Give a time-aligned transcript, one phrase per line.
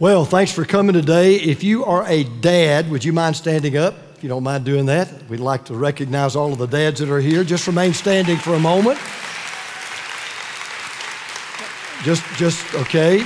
[0.00, 1.36] Well, thanks for coming today.
[1.36, 3.94] If you are a dad, would you mind standing up?
[4.16, 7.08] If you don't mind doing that, we'd like to recognize all of the dads that
[7.10, 7.44] are here.
[7.44, 8.98] Just remain standing for a moment.
[12.02, 13.18] Just, just okay.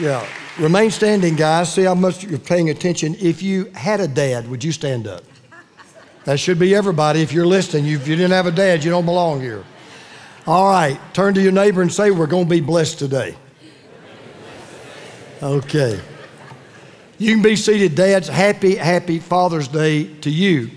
[0.00, 0.26] yeah,
[0.58, 1.74] remain standing, guys.
[1.74, 3.14] See how much you're paying attention.
[3.20, 5.24] If you had a dad, would you stand up?
[6.24, 7.20] That should be everybody.
[7.20, 9.62] If you're listening, if you didn't have a dad, you don't belong here.
[10.46, 13.36] All right, turn to your neighbor and say, We're going to be blessed today.
[15.42, 16.00] Okay.
[17.18, 18.28] You can be seated, dads.
[18.28, 20.68] Happy, happy Father's Day to you.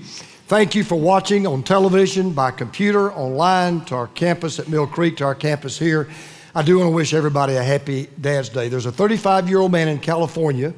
[0.47, 5.17] Thank you for watching on television, by computer, online, to our campus at Mill Creek,
[5.17, 6.09] to our campus here.
[6.55, 8.67] I do want to wish everybody a happy Dad's Day.
[8.67, 10.73] There's a 35 year old man in California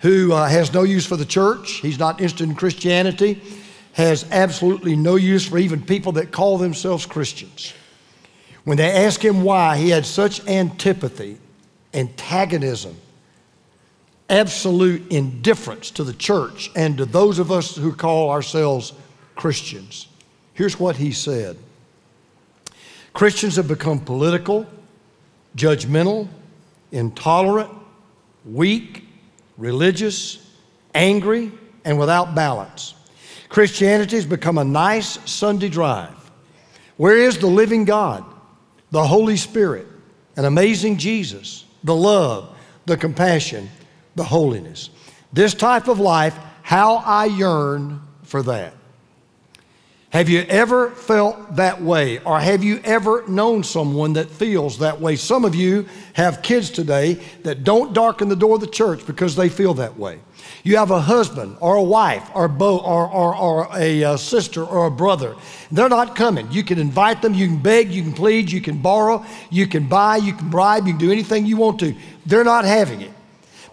[0.00, 1.74] who uh, has no use for the church.
[1.74, 3.40] He's not interested in Christianity,
[3.92, 7.74] has absolutely no use for even people that call themselves Christians.
[8.64, 11.38] When they ask him why, he had such antipathy,
[11.92, 12.96] antagonism,
[14.28, 18.92] absolute indifference to the church and to those of us who call ourselves
[19.34, 20.08] Christians.
[20.54, 21.56] Here's what he said
[23.12, 24.66] Christians have become political,
[25.56, 26.28] judgmental,
[26.90, 27.70] intolerant,
[28.44, 29.04] weak,
[29.56, 30.50] religious,
[30.94, 31.52] angry,
[31.84, 32.94] and without balance.
[33.48, 36.16] Christianity has become a nice Sunday drive.
[36.96, 38.24] Where is the living God,
[38.90, 39.86] the Holy Spirit,
[40.36, 42.56] an amazing Jesus, the love,
[42.86, 43.68] the compassion,
[44.14, 44.90] the holiness.
[45.32, 48.74] This type of life, how I yearn for that.
[50.14, 52.20] Have you ever felt that way?
[52.20, 55.16] Or have you ever known someone that feels that way?
[55.16, 59.34] Some of you have kids today that don't darken the door of the church because
[59.34, 60.20] they feel that way.
[60.62, 64.62] You have a husband or a wife or, bo- or, or, or a, uh, sister
[64.62, 65.34] or a brother.
[65.72, 66.46] They're not coming.
[66.52, 69.88] You can invite them, you can beg, you can plead, you can borrow, you can
[69.88, 71.92] buy, you can bribe, you can do anything you want to.
[72.24, 73.13] They're not having it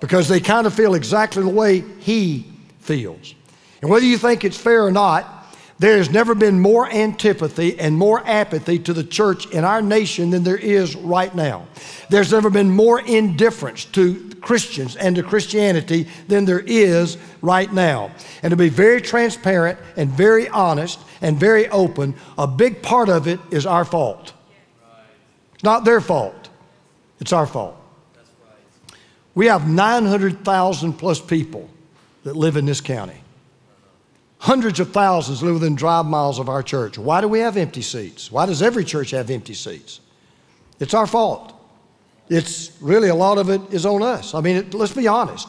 [0.02, 2.46] because they kind of feel exactly the way he
[2.80, 3.34] feels.
[3.82, 5.38] And whether you think it's fair or not,
[5.80, 10.30] there has never been more antipathy and more apathy to the church in our nation
[10.30, 11.66] than there is right now.
[12.10, 18.12] There's never been more indifference to Christians and to Christianity than there is right now.
[18.44, 23.28] And to be very transparent and very honest and very open, a big part of
[23.28, 24.34] it is our fault.
[25.56, 26.50] It's not their fault,
[27.20, 27.81] it's our fault.
[29.34, 31.70] We have 900,000 plus people
[32.24, 33.22] that live in this county.
[34.40, 36.98] Hundreds of thousands live within drive miles of our church.
[36.98, 38.32] Why do we have empty seats?
[38.32, 40.00] Why does every church have empty seats?
[40.80, 41.54] It's our fault.
[42.28, 44.34] It's really a lot of it is on us.
[44.34, 45.48] I mean, it, let's be honest.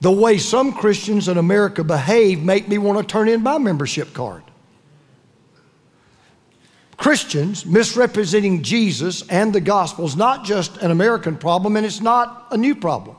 [0.00, 4.12] The way some Christians in America behave make me want to turn in my membership
[4.12, 4.42] card.
[7.02, 12.46] Christians misrepresenting Jesus and the gospel is not just an American problem and it's not
[12.52, 13.16] a new problem.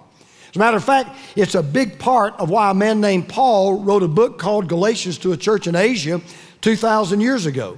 [0.50, 3.84] As a matter of fact, it's a big part of why a man named Paul
[3.84, 6.22] wrote a book called Galatians to a church in Asia
[6.62, 7.78] 2,000 years ago.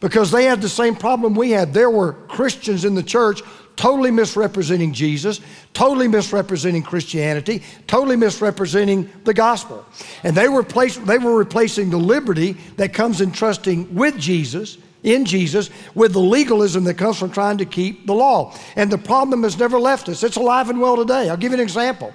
[0.00, 1.72] Because they had the same problem we had.
[1.72, 3.40] There were Christians in the church
[3.76, 5.40] totally misrepresenting Jesus,
[5.74, 9.86] totally misrepresenting Christianity, totally misrepresenting the gospel.
[10.24, 14.78] And they were, place, they were replacing the liberty that comes in trusting with Jesus
[15.02, 18.54] in Jesus with the legalism that comes from trying to keep the law.
[18.76, 20.22] And the problem has never left us.
[20.22, 21.28] It's alive and well today.
[21.28, 22.12] I'll give you an example.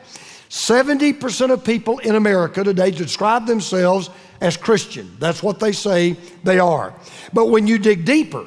[0.49, 4.09] 70% of people in America today describe themselves
[4.41, 5.15] as Christian.
[5.19, 6.93] That's what they say they are.
[7.31, 8.45] But when you dig deeper,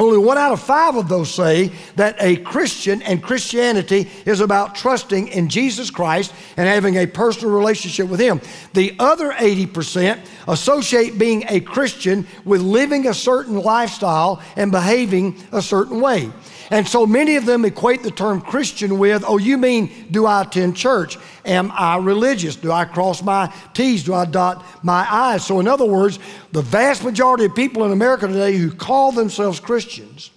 [0.00, 4.74] only one out of five of those say that a Christian and Christianity is about
[4.74, 8.40] trusting in Jesus Christ and having a personal relationship with Him.
[8.72, 10.18] The other 80%
[10.48, 16.30] associate being a Christian with living a certain lifestyle and behaving a certain way.
[16.70, 20.42] And so many of them equate the term Christian with, oh, you mean, do I
[20.42, 21.18] attend church?
[21.44, 22.54] Am I religious?
[22.54, 24.04] Do I cross my T's?
[24.04, 25.44] Do I dot my I's?
[25.44, 26.20] So, in other words,
[26.52, 30.30] the vast majority of people in America today who call themselves Christians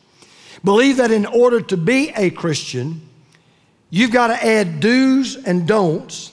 [0.64, 3.08] believe that in order to be a Christian,
[3.92, 6.32] you've got to add do's and don'ts.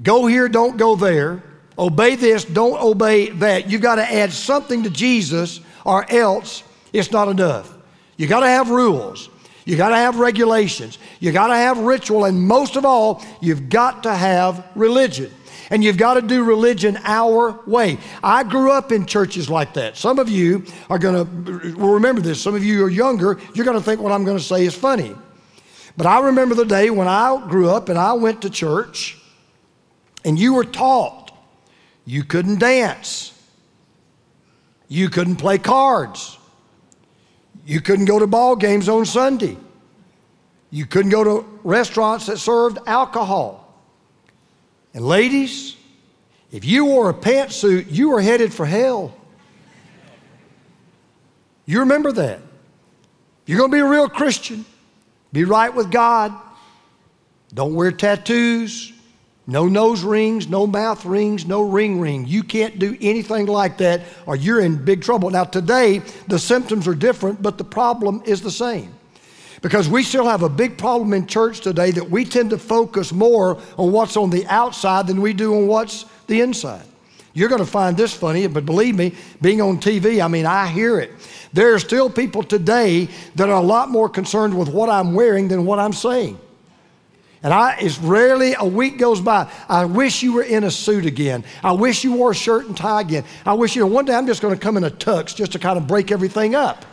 [0.00, 1.42] Go here, don't go there.
[1.76, 3.68] Obey this, don't obey that.
[3.68, 6.62] You've got to add something to Jesus, or else
[6.92, 7.73] it's not enough.
[8.16, 9.28] You got to have rules.
[9.64, 10.98] You got to have regulations.
[11.20, 12.26] You got to have ritual.
[12.26, 15.32] And most of all, you've got to have religion.
[15.70, 17.98] And you've got to do religion our way.
[18.22, 19.96] I grew up in churches like that.
[19.96, 22.40] Some of you are going to remember this.
[22.40, 23.40] Some of you are younger.
[23.54, 25.14] You're going to think what I'm going to say is funny.
[25.96, 29.18] But I remember the day when I grew up and I went to church
[30.24, 31.24] and you were taught
[32.04, 33.32] you couldn't dance.
[34.88, 36.38] You couldn't play cards.
[37.64, 39.56] You couldn't go to ball games on Sunday.
[40.70, 43.60] You couldn't go to restaurants that served alcohol.
[44.92, 45.76] And ladies,
[46.50, 49.14] if you wore a pantsuit, you were headed for hell.
[51.66, 52.40] You remember that.
[53.46, 54.64] You're going to be a real Christian.
[55.32, 56.32] Be right with God.
[57.52, 58.93] Don't wear tattoos.
[59.46, 62.26] No nose rings, no mouth rings, no ring ring.
[62.26, 65.28] You can't do anything like that or you're in big trouble.
[65.28, 65.98] Now, today,
[66.28, 68.94] the symptoms are different, but the problem is the same.
[69.60, 73.12] Because we still have a big problem in church today that we tend to focus
[73.12, 76.84] more on what's on the outside than we do on what's the inside.
[77.34, 80.68] You're going to find this funny, but believe me, being on TV, I mean, I
[80.68, 81.10] hear it.
[81.52, 85.48] There are still people today that are a lot more concerned with what I'm wearing
[85.48, 86.38] than what I'm saying.
[87.44, 89.52] And I, it's rarely a week goes by.
[89.68, 91.44] I wish you were in a suit again.
[91.62, 93.24] I wish you wore a shirt and tie again.
[93.44, 95.52] I wish, you know, one day I'm just going to come in a tux just
[95.52, 96.86] to kind of break everything up.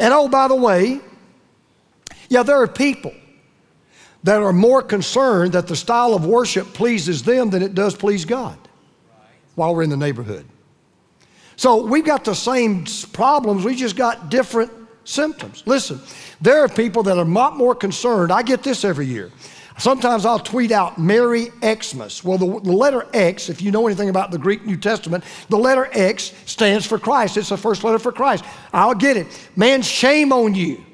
[0.00, 1.00] And oh, by the way,
[2.28, 3.14] yeah, there are people
[4.24, 8.24] that are more concerned that the style of worship pleases them than it does please
[8.24, 8.58] God
[9.54, 10.44] while we're in the neighborhood.
[11.54, 14.72] So we've got the same problems, we just got different
[15.08, 15.62] symptoms.
[15.66, 16.00] Listen,
[16.40, 18.30] there are people that are a lot more concerned.
[18.30, 19.30] I get this every year.
[19.78, 22.24] Sometimes I'll tweet out Merry Xmas.
[22.24, 25.56] Well, the, the, letter X, if you know anything about the Greek New Testament, the
[25.56, 27.36] letter X stands for Christ.
[27.36, 28.44] It's the first letter for Christ.
[28.72, 29.26] I'll get it.
[29.54, 30.84] Man, shame on you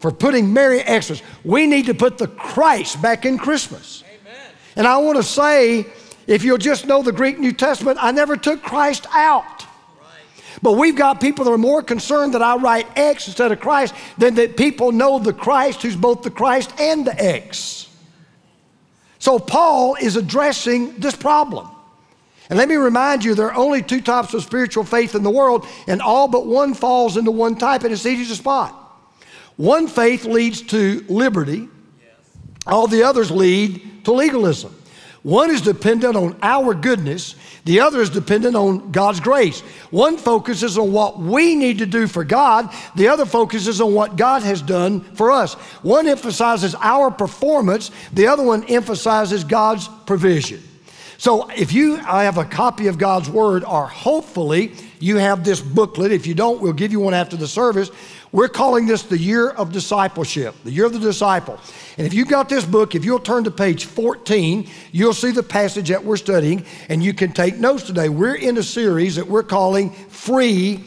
[0.00, 1.22] for putting Merry Xmas.
[1.44, 4.02] We need to put the Christ back in Christmas.
[4.04, 4.50] Amen.
[4.74, 5.86] And I want to say,
[6.26, 9.65] if you'll just know the Greek New Testament, I never took Christ out.
[10.62, 13.94] But we've got people that are more concerned that I write X instead of Christ
[14.16, 17.88] than that people know the Christ who's both the Christ and the X.
[19.18, 21.68] So Paul is addressing this problem.
[22.48, 25.30] And let me remind you, there are only two types of spiritual faith in the
[25.30, 28.72] world, and all but one falls into one type, and it's easy to spot.
[29.56, 31.68] One faith leads to liberty,
[32.66, 34.74] all the others lead to legalism.
[35.22, 37.34] One is dependent on our goodness,
[37.66, 39.60] the other is dependent on God's grace.
[39.90, 44.16] One focuses on what we need to do for God, the other focuses on what
[44.16, 45.54] God has done for us.
[45.82, 50.62] One emphasizes our performance, the other one emphasizes God's provision.
[51.18, 56.12] So if you have a copy of God's Word, or hopefully you have this booklet,
[56.12, 57.90] if you don't, we'll give you one after the service.
[58.36, 61.58] We're calling this the year of discipleship, the year of the disciple.
[61.96, 65.42] And if you got this book, if you'll turn to page 14, you'll see the
[65.42, 68.10] passage that we're studying, and you can take notes today.
[68.10, 70.84] We're in a series that we're calling Free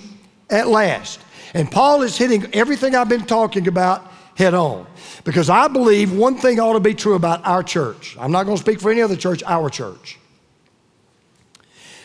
[0.51, 1.21] at Last.
[1.55, 4.05] And Paul is hitting everything I've been talking about
[4.35, 4.85] head on.
[5.23, 8.15] Because I believe one thing ought to be true about our church.
[8.19, 10.19] I'm not going to speak for any other church, our church.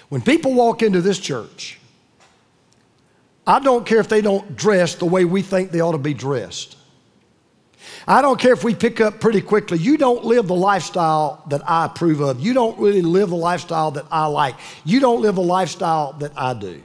[0.09, 1.81] When people walk into this church,
[3.47, 6.15] I don't care if they don't dress the way we think they ought to be
[6.15, 6.77] dressed.
[8.07, 9.79] I don't care if we pick up pretty quickly.
[9.79, 12.41] You don't live the lifestyle that I approve of.
[12.41, 14.57] You don't really live the lifestyle that I like.
[14.85, 16.83] You don't live the lifestyle that I do.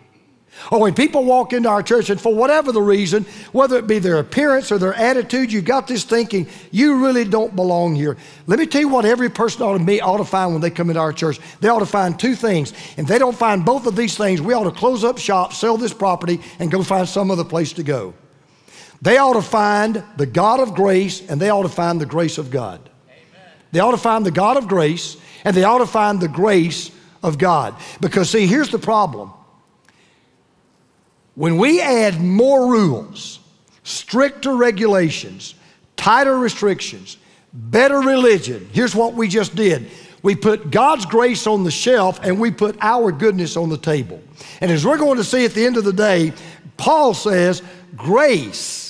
[0.72, 4.00] Or when people walk into our church and for whatever the reason, whether it be
[4.00, 8.18] their appearance or their attitude, you got this thinking, you really don't belong here.
[8.46, 10.70] Let me tell you what every person ought to, be, ought to find when they
[10.70, 11.40] come into our church.
[11.62, 12.74] They ought to find two things.
[12.98, 15.78] If they don't find both of these things, we ought to close up shop, sell
[15.78, 18.14] this property, and go find some other place to go.
[19.02, 22.38] They ought to find the God of grace and they ought to find the grace
[22.38, 22.82] of God.
[23.08, 23.20] Amen.
[23.72, 26.92] They ought to find the God of grace and they ought to find the grace
[27.24, 27.76] of God.
[28.02, 29.32] Because, see, here's the problem.
[31.36, 33.40] When we add more rules,
[33.84, 35.56] stricter regulations,
[35.96, 37.18] tighter restrictions,
[37.54, 39.90] better religion, here's what we just did.
[40.22, 44.22] We put God's grace on the shelf and we put our goodness on the table.
[44.60, 46.34] And as we're going to see at the end of the day,
[46.78, 47.62] Paul says
[47.96, 48.90] grace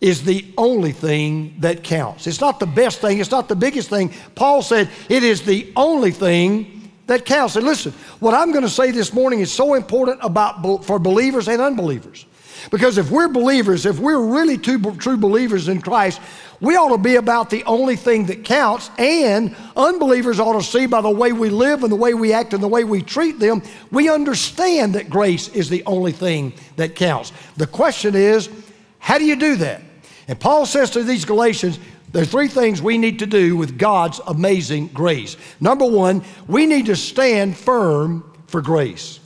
[0.00, 2.26] is the only thing that counts.
[2.26, 4.12] It's not the best thing, it's not the biggest thing.
[4.34, 6.77] Paul said it is the only thing
[7.08, 7.56] that counts.
[7.56, 11.48] And listen, what I'm going to say this morning is so important about for believers
[11.48, 12.24] and unbelievers.
[12.70, 16.20] Because if we're believers, if we're really true, true believers in Christ,
[16.60, 18.90] we ought to be about the only thing that counts.
[18.98, 22.52] And unbelievers ought to see by the way we live and the way we act
[22.52, 26.94] and the way we treat them, we understand that grace is the only thing that
[26.94, 27.32] counts.
[27.56, 28.50] The question is,
[28.98, 29.82] how do you do that?
[30.26, 31.78] And Paul says to these Galatians,
[32.12, 35.36] there are three things we need to do with God's amazing grace.
[35.60, 39.20] Number one, we need to stand firm for grace.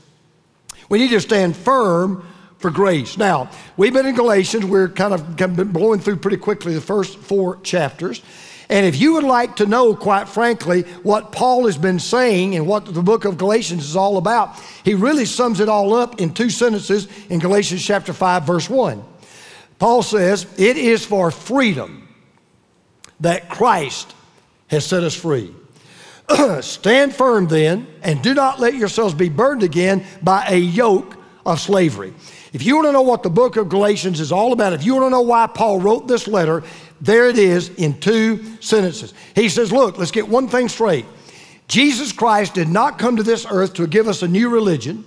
[0.89, 2.27] We need to stand firm
[2.59, 3.17] for grace.
[3.17, 4.65] Now, we've been in Galatians.
[4.65, 8.21] We're kind of been blowing through pretty quickly the first four chapters.
[8.69, 12.67] And if you would like to know, quite frankly, what Paul has been saying and
[12.67, 16.33] what the book of Galatians is all about, he really sums it all up in
[16.33, 19.05] two sentences in Galatians chapter 5, verse 1.
[19.79, 22.02] Paul says, It is for freedom
[23.23, 24.15] that Christ
[24.69, 25.55] has set us free.
[26.61, 31.61] Stand firm then, and do not let yourselves be burdened again by a yoke of
[31.61, 32.13] slavery.
[32.53, 34.95] If you want to know what the book of Galatians is all about, if you
[34.95, 36.63] want to know why Paul wrote this letter,
[37.01, 39.15] there it is in two sentences.
[39.35, 41.07] He says, Look, let's get one thing straight.
[41.69, 45.05] Jesus Christ did not come to this earth to give us a new religion.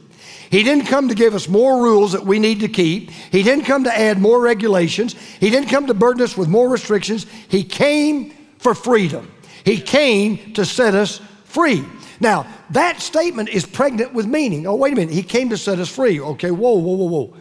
[0.55, 3.11] He didn't come to give us more rules that we need to keep.
[3.11, 5.13] He didn't come to add more regulations.
[5.41, 7.25] He didn't come to burden us with more restrictions.
[7.49, 9.29] He came for freedom.
[9.65, 11.83] He came to set us free.
[12.21, 14.65] Now, that statement is pregnant with meaning.
[14.65, 15.13] Oh, wait a minute.
[15.13, 16.21] He came to set us free.
[16.21, 17.37] Okay, whoa, whoa, whoa, whoa.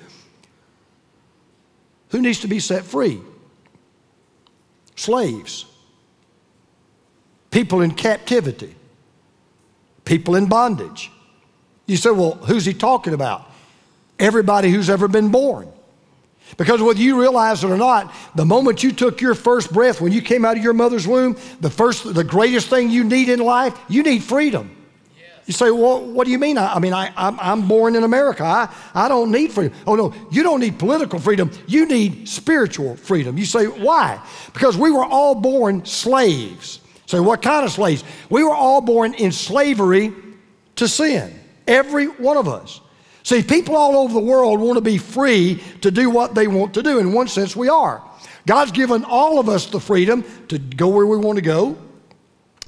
[2.08, 3.20] Who needs to be set free?
[4.96, 5.66] Slaves,
[7.52, 8.74] people in captivity,
[10.04, 11.12] people in bondage.
[11.86, 13.50] You say, well, who's he talking about?
[14.18, 15.68] Everybody who's ever been born.
[16.56, 20.12] Because whether you realize it or not, the moment you took your first breath, when
[20.12, 23.40] you came out of your mother's womb, the first, the greatest thing you need in
[23.40, 24.76] life, you need freedom.
[25.16, 25.26] Yes.
[25.46, 26.56] You say, well, what do you mean?
[26.58, 28.44] I, I mean, I, I'm, I'm, born in America.
[28.44, 29.76] I, I don't need freedom.
[29.86, 31.50] Oh, no, you don't need political freedom.
[31.66, 33.36] You need spiritual freedom.
[33.36, 34.22] You say, why?
[34.52, 36.80] Because we were all born slaves.
[37.06, 38.04] Say, what kind of slaves?
[38.30, 40.12] We were all born in slavery
[40.76, 41.40] to sin.
[41.66, 42.80] Every one of us.
[43.22, 46.74] See, people all over the world want to be free to do what they want
[46.74, 46.98] to do.
[46.98, 48.02] In one sense, we are.
[48.46, 51.78] God's given all of us the freedom to go where we want to go,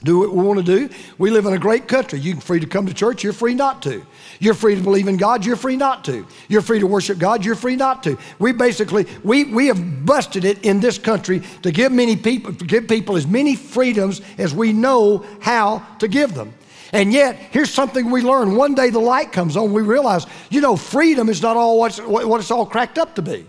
[0.03, 0.95] do what we want to do.
[1.19, 2.19] We live in a great country.
[2.21, 4.07] You're free to come to church, you're free not to.
[4.41, 6.27] You're free to believe in God, you're free not to.
[6.49, 8.19] You're free to worship God, you're free not to.
[8.39, 12.89] We basically, we, we have busted it in this country to give many people, give
[12.89, 16.55] people as many freedoms as we know how to give them.
[16.93, 18.57] And yet, here's something we learn.
[18.57, 21.99] One day the light comes on, we realize, you know, freedom is not all what's,
[21.99, 23.47] what it's all cracked up to be.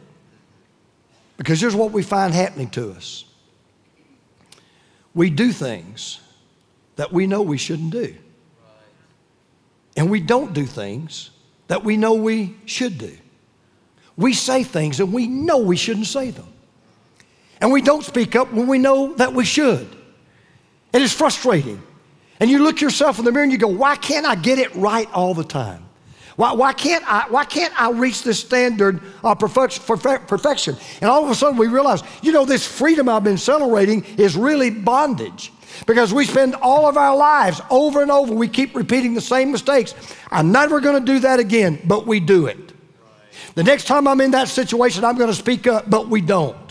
[1.38, 3.26] Because here's what we find happening to us
[5.14, 6.20] we do things
[6.96, 8.16] that we know we shouldn't do.
[9.96, 11.32] And we don't do things
[11.68, 13.18] that we know we should do.
[14.16, 16.48] We say things and we know we shouldn't say them.
[17.60, 19.88] And we don't speak up when we know that we should.
[20.94, 21.82] It's frustrating.
[22.40, 24.76] And you look yourself in the mirror and you go, why can't I get it
[24.76, 25.84] right all the time?
[26.36, 30.78] Why, why, can't, I, why can't I reach this standard of perfection?
[31.02, 34.36] And all of a sudden we realize, you know, this freedom I've been celebrating is
[34.36, 35.52] really bondage.
[35.86, 39.52] Because we spend all of our lives over and over, we keep repeating the same
[39.52, 39.96] mistakes.
[40.32, 42.74] I'm never going to do that again, but we do it.
[43.56, 46.67] The next time I'm in that situation, I'm going to speak up, but we don't.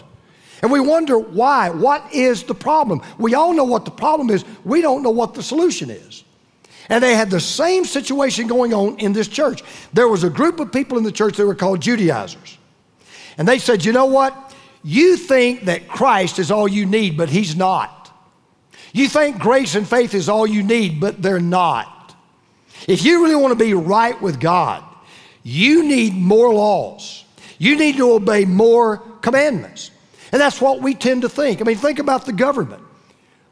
[0.62, 1.70] And we wonder why.
[1.70, 3.02] What is the problem?
[3.18, 4.44] We all know what the problem is.
[4.64, 6.24] We don't know what the solution is.
[6.88, 9.62] And they had the same situation going on in this church.
[9.92, 12.58] There was a group of people in the church that were called Judaizers.
[13.38, 14.54] And they said, you know what?
[14.82, 17.92] You think that Christ is all you need, but He's not.
[18.92, 22.14] You think grace and faith is all you need, but they're not.
[22.86, 24.82] If you really want to be right with God,
[25.42, 27.24] you need more laws.
[27.58, 29.90] You need to obey more commandments.
[30.32, 31.60] And that's what we tend to think.
[31.60, 32.82] I mean, think about the government.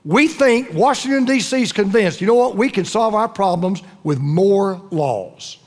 [0.04, 1.62] We think Washington, D.C.
[1.62, 5.58] is convinced, you know what, we can solve our problems with more laws.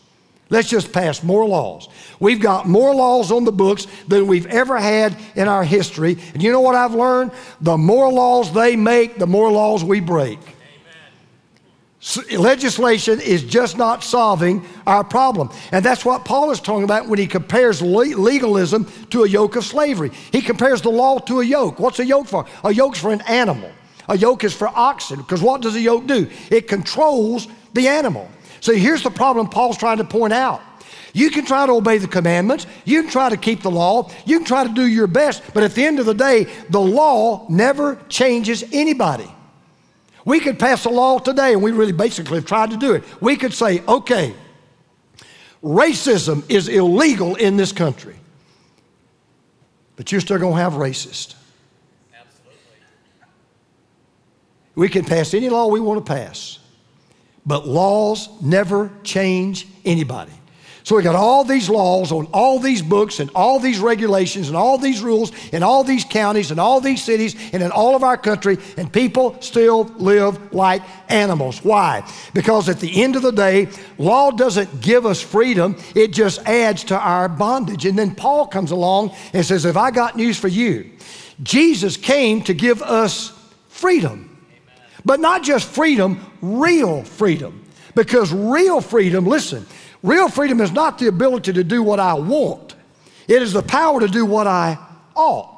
[0.50, 1.90] Let's just pass more laws.
[2.20, 6.18] We've got more laws on the books than we've ever had in our history.
[6.34, 7.32] And you know what I've learned?
[7.62, 10.40] The more laws they make, the more laws we break
[12.32, 15.50] legislation is just not solving our problem.
[15.72, 19.66] And that's what Paul is talking about when he compares legalism to a yoke of
[19.66, 20.12] slavery.
[20.32, 21.80] He compares the law to a yoke.
[21.80, 22.46] What's a yoke for?
[22.64, 23.72] A yoke's for an animal.
[24.08, 26.30] A yoke is for oxen, because what does a yoke do?
[26.50, 28.30] It controls the animal.
[28.62, 30.62] So here's the problem Paul's trying to point out.
[31.14, 34.38] You can try to obey the commandments, you can try to keep the law, you
[34.38, 37.46] can try to do your best, but at the end of the day, the law
[37.50, 39.30] never changes anybody.
[40.28, 43.06] We could pass a law today, and we really basically have tried to do it.
[43.22, 44.34] We could say, okay,
[45.64, 48.18] racism is illegal in this country,
[49.96, 51.36] but you're still going to have racists.
[52.14, 52.58] Absolutely.
[54.76, 56.60] We can pass any law we want to pass,
[57.46, 60.37] but laws never change anybody.
[60.88, 64.56] So we got all these laws on all these books and all these regulations and
[64.56, 68.04] all these rules in all these counties and all these cities and in all of
[68.06, 71.62] our country, and people still live like animals.
[71.62, 72.10] Why?
[72.34, 73.68] Because at the end of the day,
[73.98, 77.86] law doesn't give us freedom, it just adds to our bondage.
[77.86, 80.90] And then Paul comes along and says, If I got news for you,
[81.44, 84.38] Jesus came to give us freedom.
[85.04, 87.66] But not just freedom, real freedom.
[87.94, 89.66] Because real freedom, listen,
[90.04, 92.76] Real freedom is not the ability to do what I want,
[93.28, 94.78] it is the power to do what I
[95.16, 95.58] ought.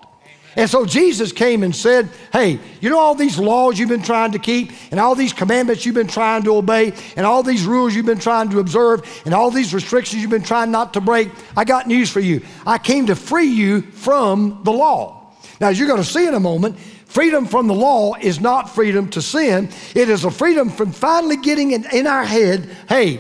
[0.56, 4.32] And so Jesus came and said, Hey, you know all these laws you've been trying
[4.32, 7.96] to keep, and all these commandments you've been trying to obey, and all these rules
[7.96, 11.30] you've been trying to observe, and all these restrictions you've been trying not to break?
[11.56, 12.42] I got news for you.
[12.66, 15.32] I came to free you from the law.
[15.62, 18.74] Now, as you're going to see in a moment, freedom from the law is not
[18.74, 19.70] freedom to sin.
[19.94, 23.20] It is a freedom from finally getting in, in our head, hey,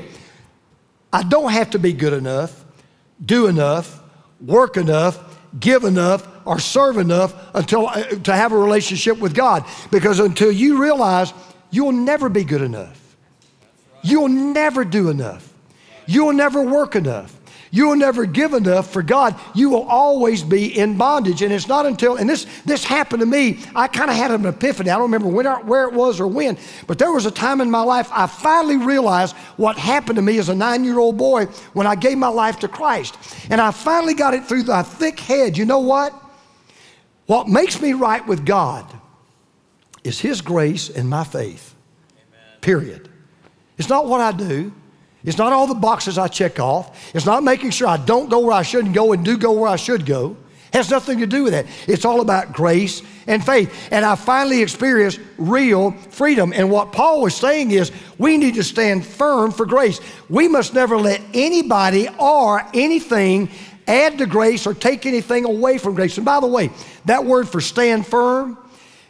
[1.12, 2.64] I don't have to be good enough,
[3.24, 4.02] do enough,
[4.40, 9.66] work enough, give enough, or serve enough until uh, to have a relationship with God.
[9.92, 11.34] Because until you realize
[11.72, 13.16] you'll never be good enough,
[14.04, 15.52] you'll never do enough,
[16.06, 17.36] you'll never work enough.
[17.72, 19.40] You will never give enough for God.
[19.54, 21.42] You will always be in bondage.
[21.42, 24.46] And it's not until, and this, this happened to me, I kind of had an
[24.46, 24.90] epiphany.
[24.90, 26.58] I don't remember when, where it was or when,
[26.88, 30.40] but there was a time in my life I finally realized what happened to me
[30.40, 33.18] as a nine year old boy when I gave my life to Christ.
[33.50, 35.58] And I finally got it through the thick head.
[35.58, 36.14] You know what?
[37.28, 38.86] What makes me right with God
[40.04, 41.76] is His grace and my faith.
[42.16, 42.60] Amen.
[42.62, 43.10] Period.
[43.78, 44.74] It's not what I do.
[45.24, 47.14] It's not all the boxes I check off.
[47.14, 49.70] It's not making sure I don't go where I shouldn't go and do go where
[49.70, 50.38] I should go.
[50.72, 51.66] It has nothing to do with that.
[51.88, 53.90] It's all about grace and faith.
[53.92, 56.54] And I finally experienced real freedom.
[56.54, 60.00] And what Paul was saying is we need to stand firm for grace.
[60.30, 63.50] We must never let anybody or anything
[63.88, 66.18] add to grace or take anything away from grace.
[66.18, 66.70] And by the way,
[67.06, 68.58] that word for stand firm,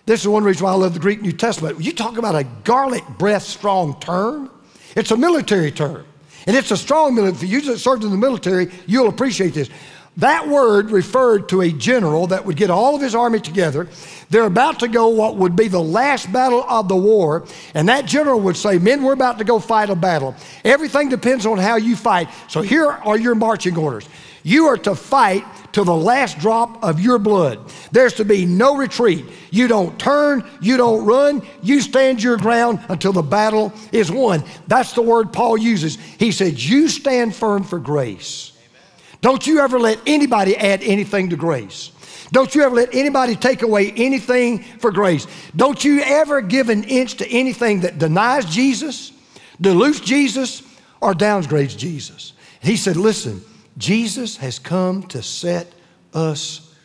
[0.06, 1.84] this is one reason why I love the Greek New Testament.
[1.84, 4.50] You talk about a garlic breath strong term.
[4.96, 6.05] It's a military term.
[6.48, 7.48] And it's a strong military.
[7.48, 9.69] If you served in the military, you'll appreciate this.
[10.17, 13.88] That word referred to a general that would get all of his army together.
[14.29, 17.46] They're about to go what would be the last battle of the war.
[17.74, 20.36] And that general would say, Men, we're about to go fight a battle.
[20.65, 22.27] Everything depends on how you fight.
[22.50, 24.10] So here are your marching orders.
[24.43, 27.60] You are to fight to the last drop of your blood.
[27.91, 29.25] There's to be no retreat.
[29.51, 34.43] You don't turn, you don't run, you stand your ground until the battle is won.
[34.67, 35.95] That's the word Paul uses.
[35.95, 38.54] He said, You stand firm for grace.
[39.21, 41.91] Don't you ever let anybody add anything to grace.
[42.32, 45.25] Don't you ever let anybody take away anything for grace.
[45.56, 49.12] Don't you ever give an inch to anything that denies Jesus,
[49.60, 50.62] dilutes Jesus,
[51.02, 52.34] or downgrades Jesus.
[52.62, 53.41] He said, Listen,
[53.80, 55.72] Jesus has come to set
[56.13, 56.76] us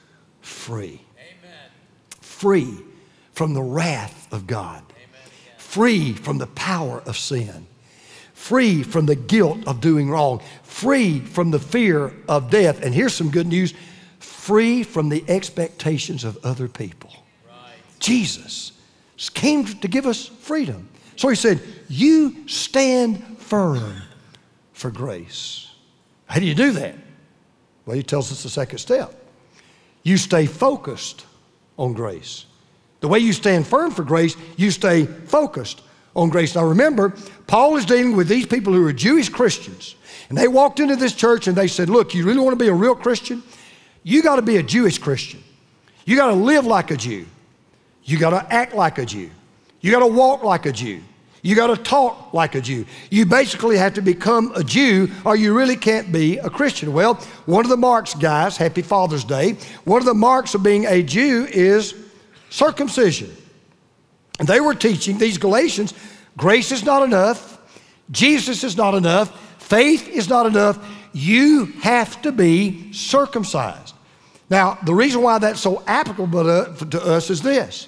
[0.40, 1.02] free.
[1.16, 1.70] Amen.
[2.20, 2.78] Free
[3.32, 4.82] from the wrath of God.
[4.90, 5.30] Amen.
[5.58, 7.66] Free from the power of sin.
[8.32, 10.40] Free from the guilt of doing wrong.
[10.62, 12.82] Free from the fear of death.
[12.82, 13.74] And here's some good news
[14.20, 17.10] free from the expectations of other people.
[17.48, 17.74] Right.
[17.98, 18.72] Jesus
[19.32, 20.88] came to give us freedom.
[21.16, 24.02] So he said, You stand firm
[24.72, 25.73] for grace.
[26.26, 26.96] How do you do that?
[27.86, 29.14] Well, he tells us the second step.
[30.02, 31.26] You stay focused
[31.78, 32.46] on grace.
[33.00, 35.82] The way you stand firm for grace, you stay focused
[36.16, 36.54] on grace.
[36.54, 37.14] Now remember,
[37.46, 39.96] Paul is dealing with these people who are Jewish Christians.
[40.28, 42.68] And they walked into this church and they said, Look, you really want to be
[42.68, 43.42] a real Christian?
[44.02, 45.42] You got to be a Jewish Christian.
[46.04, 47.26] You got to live like a Jew.
[48.04, 49.30] You got to act like a Jew.
[49.80, 51.02] You got to walk like a Jew.
[51.44, 52.86] You got to talk like a Jew.
[53.10, 56.94] You basically have to become a Jew or you really can't be a Christian.
[56.94, 60.86] Well, one of the marks, guys, happy Father's Day, one of the marks of being
[60.86, 61.94] a Jew is
[62.48, 63.30] circumcision.
[64.38, 65.92] And they were teaching these Galatians
[66.38, 67.60] grace is not enough,
[68.10, 70.78] Jesus is not enough, faith is not enough.
[71.12, 73.94] You have to be circumcised.
[74.48, 77.86] Now, the reason why that's so applicable to us is this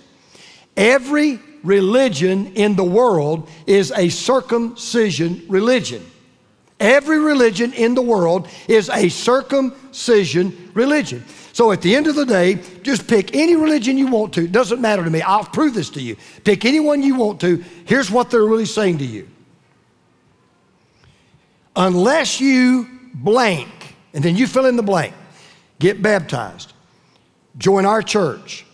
[0.76, 6.04] every religion in the world is a circumcision religion.
[6.78, 11.24] Every religion in the world is a circumcision religion.
[11.52, 14.44] So at the end of the day, just pick any religion you want to.
[14.44, 15.22] It doesn't matter to me.
[15.22, 16.16] I'll prove this to you.
[16.44, 17.64] Pick anyone you want to.
[17.86, 19.26] Here's what they're really saying to you.
[21.74, 25.14] Unless you blank, and then you fill in the blank,
[25.78, 26.74] get baptized,
[27.56, 28.66] join our church,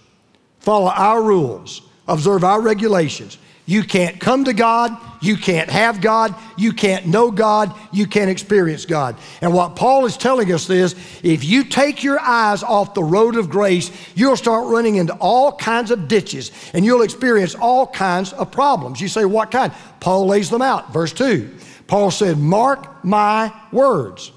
[0.58, 3.38] follow our rules, observe our regulations.
[3.64, 8.28] You can't come to God, you can't have God, you can't know God, you can't
[8.28, 9.16] experience God.
[9.40, 13.36] And what Paul is telling us is if you take your eyes off the road
[13.36, 18.32] of grace, you'll start running into all kinds of ditches and you'll experience all kinds
[18.32, 19.00] of problems.
[19.00, 19.72] You say, What kind?
[20.00, 20.92] Paul lays them out.
[20.92, 21.54] Verse 2.
[21.86, 24.32] Paul said, Mark my words.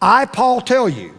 [0.00, 1.14] I, Paul, tell you,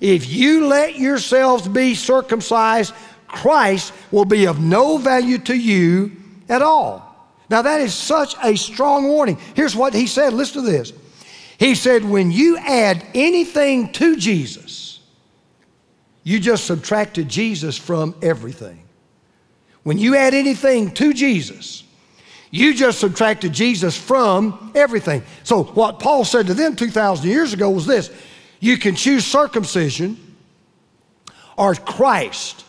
[0.00, 2.92] if you let yourselves be circumcised
[3.32, 6.12] Christ will be of no value to you
[6.48, 7.08] at all.
[7.50, 9.38] Now, that is such a strong warning.
[9.54, 10.92] Here's what he said listen to this.
[11.58, 15.00] He said, when you add anything to Jesus,
[16.24, 18.82] you just subtracted Jesus from everything.
[19.82, 21.84] When you add anything to Jesus,
[22.50, 25.22] you just subtracted Jesus from everything.
[25.42, 28.10] So, what Paul said to them 2,000 years ago was this
[28.60, 30.36] you can choose circumcision
[31.56, 32.64] or Christ.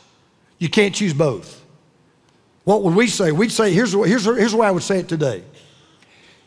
[0.64, 1.62] You can't choose both.
[2.64, 3.34] What would we say?
[3.34, 5.44] We'd say, here's, here's, here's way I would say it today.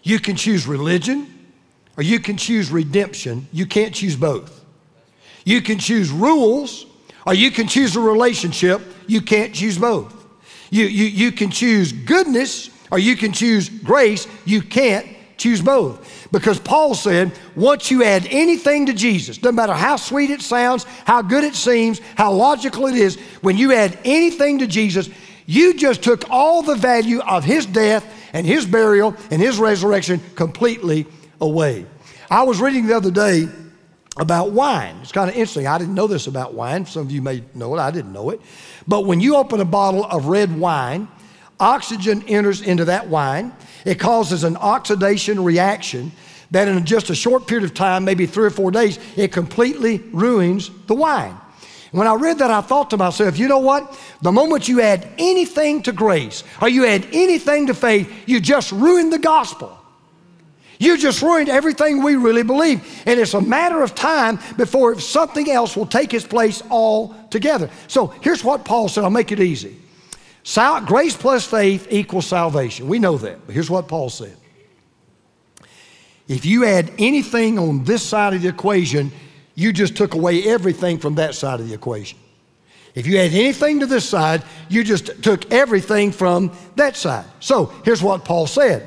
[0.03, 1.51] You can choose religion
[1.99, 3.47] or you can choose redemption.
[3.53, 4.65] You can't choose both.
[5.45, 6.87] You can choose rules
[7.27, 8.81] or you can choose a relationship.
[9.07, 10.15] You can't choose both.
[10.71, 14.27] You, you, you can choose goodness or you can choose grace.
[14.47, 16.29] You can't choose both.
[16.33, 20.85] Because Paul said, once you add anything to Jesus, doesn't matter how sweet it sounds,
[21.05, 25.09] how good it seems, how logical it is, when you add anything to Jesus,
[25.47, 30.21] you just took all the value of his death and his burial and his resurrection
[30.35, 31.07] completely
[31.41, 31.87] away.
[32.31, 33.49] I was reading the other day
[34.19, 34.97] about wine.
[35.03, 35.67] It's kind of interesting.
[35.67, 36.87] I didn't know this about wine.
[36.87, 37.79] Some of you may know it.
[37.79, 38.41] I didn't know it.
[38.89, 41.09] But when you open a bottle of red wine,
[41.59, 43.53] oxygen enters into that wine.
[43.85, 46.13] It causes an oxidation reaction
[46.51, 49.99] that in just a short period of time, maybe three or four days, it completely
[50.13, 51.37] ruins the wine.
[51.93, 53.99] When I read that, I thought to myself, you know what?
[54.21, 58.73] The moment you add anything to grace or you add anything to faith, you just
[58.73, 59.77] ruin the gospel.
[60.79, 63.03] You just ruined everything we really believe.
[63.07, 67.71] And it's a matter of time before something else will take its place altogether.
[67.89, 69.77] So here's what Paul said I'll make it easy.
[70.47, 72.87] Sal- grace plus faith equals salvation.
[72.87, 73.45] We know that.
[73.45, 74.37] But here's what Paul said
[76.29, 79.11] If you add anything on this side of the equation,
[79.57, 82.17] you just took away everything from that side of the equation.
[82.95, 87.27] If you add anything to this side, you just took everything from that side.
[87.41, 88.87] So here's what Paul said.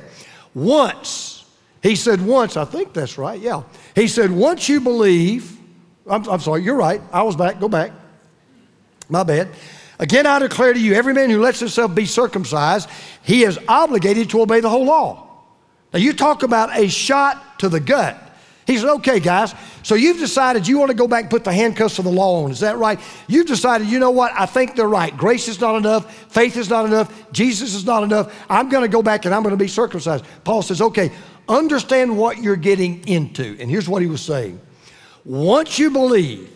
[0.55, 1.43] Once,
[1.83, 3.63] he said once, I think that's right, yeah.
[3.95, 5.57] He said, once you believe,
[6.09, 7.91] I'm, I'm sorry, you're right, I was back, go back.
[9.09, 9.49] My bad.
[9.99, 12.89] Again, I declare to you, every man who lets himself be circumcised,
[13.21, 15.27] he is obligated to obey the whole law.
[15.93, 18.17] Now, you talk about a shot to the gut.
[18.65, 21.51] He said, okay, guys, so you've decided you want to go back and put the
[21.51, 22.51] handcuffs of the law on.
[22.51, 22.99] Is that right?
[23.27, 24.31] You've decided, you know what?
[24.37, 25.15] I think they're right.
[25.17, 26.31] Grace is not enough.
[26.31, 27.31] Faith is not enough.
[27.31, 28.31] Jesus is not enough.
[28.47, 30.23] I'm going to go back and I'm going to be circumcised.
[30.43, 31.11] Paul says, okay,
[31.47, 33.57] understand what you're getting into.
[33.59, 34.61] And here's what he was saying
[35.25, 36.55] Once you believe,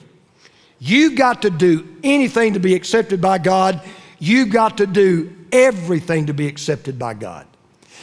[0.83, 3.81] you've got to do anything to be accepted by God,
[4.19, 7.47] you've got to do everything to be accepted by God.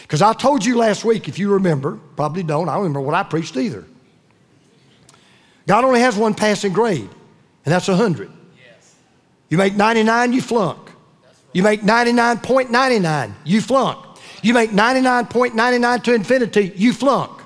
[0.03, 3.15] Because I told you last week, if you remember, probably don't, I don't remember what
[3.15, 3.85] I preached either.
[5.67, 7.09] God only has one passing grade,
[7.65, 8.31] and that's 100.
[8.57, 8.95] Yes.
[9.51, 10.79] You make 99, you flunk.
[10.87, 10.95] Right.
[11.53, 14.07] You make 99.99, you flunk.
[14.43, 17.43] You make 99.99 to infinity, you flunk.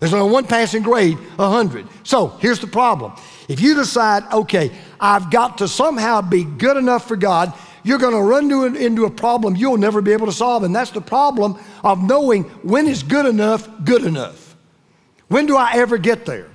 [0.00, 1.86] There's only one passing grade, 100.
[2.02, 3.12] So here's the problem.
[3.52, 8.14] If you decide, okay, I've got to somehow be good enough for God, you're going
[8.14, 10.62] to run into a problem you'll never be able to solve.
[10.62, 14.56] And that's the problem of knowing when is good enough good enough.
[15.28, 16.48] When do I ever get there?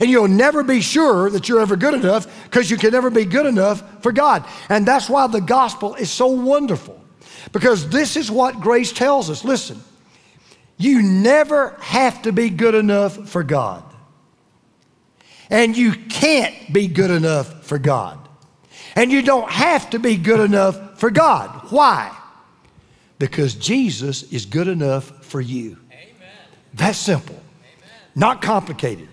[0.00, 3.24] And you'll never be sure that you're ever good enough because you can never be
[3.26, 4.44] good enough for God.
[4.68, 7.00] And that's why the gospel is so wonderful
[7.52, 9.44] because this is what grace tells us.
[9.44, 9.80] Listen,
[10.78, 13.84] you never have to be good enough for God.
[15.50, 18.18] And you can't be good enough for God.
[18.94, 21.70] And you don't have to be good enough for God.
[21.70, 22.16] Why?
[23.18, 25.76] Because Jesus is good enough for you.
[25.90, 26.12] Amen.
[26.74, 27.90] That's simple, Amen.
[28.14, 29.08] not complicated.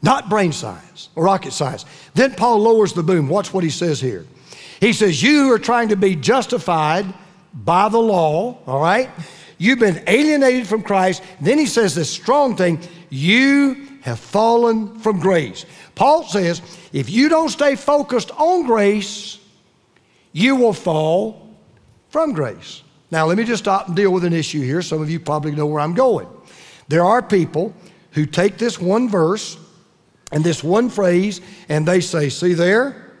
[0.00, 1.84] Not brain science or rocket science.
[2.14, 3.28] Then Paul lowers the boom.
[3.28, 4.24] Watch what he says here.
[4.80, 7.06] He says, You are trying to be justified
[7.52, 9.10] by the law, all right?
[9.58, 11.22] You've been alienated from Christ.
[11.40, 15.66] Then he says this strong thing you have fallen from grace.
[15.94, 19.38] Paul says, if you don't stay focused on grace,
[20.32, 21.56] you will fall
[22.10, 22.82] from grace.
[23.10, 24.82] Now, let me just stop and deal with an issue here.
[24.82, 26.28] Some of you probably know where I'm going.
[26.88, 27.74] There are people
[28.12, 29.58] who take this one verse
[30.30, 33.12] and this one phrase, and they say, See there,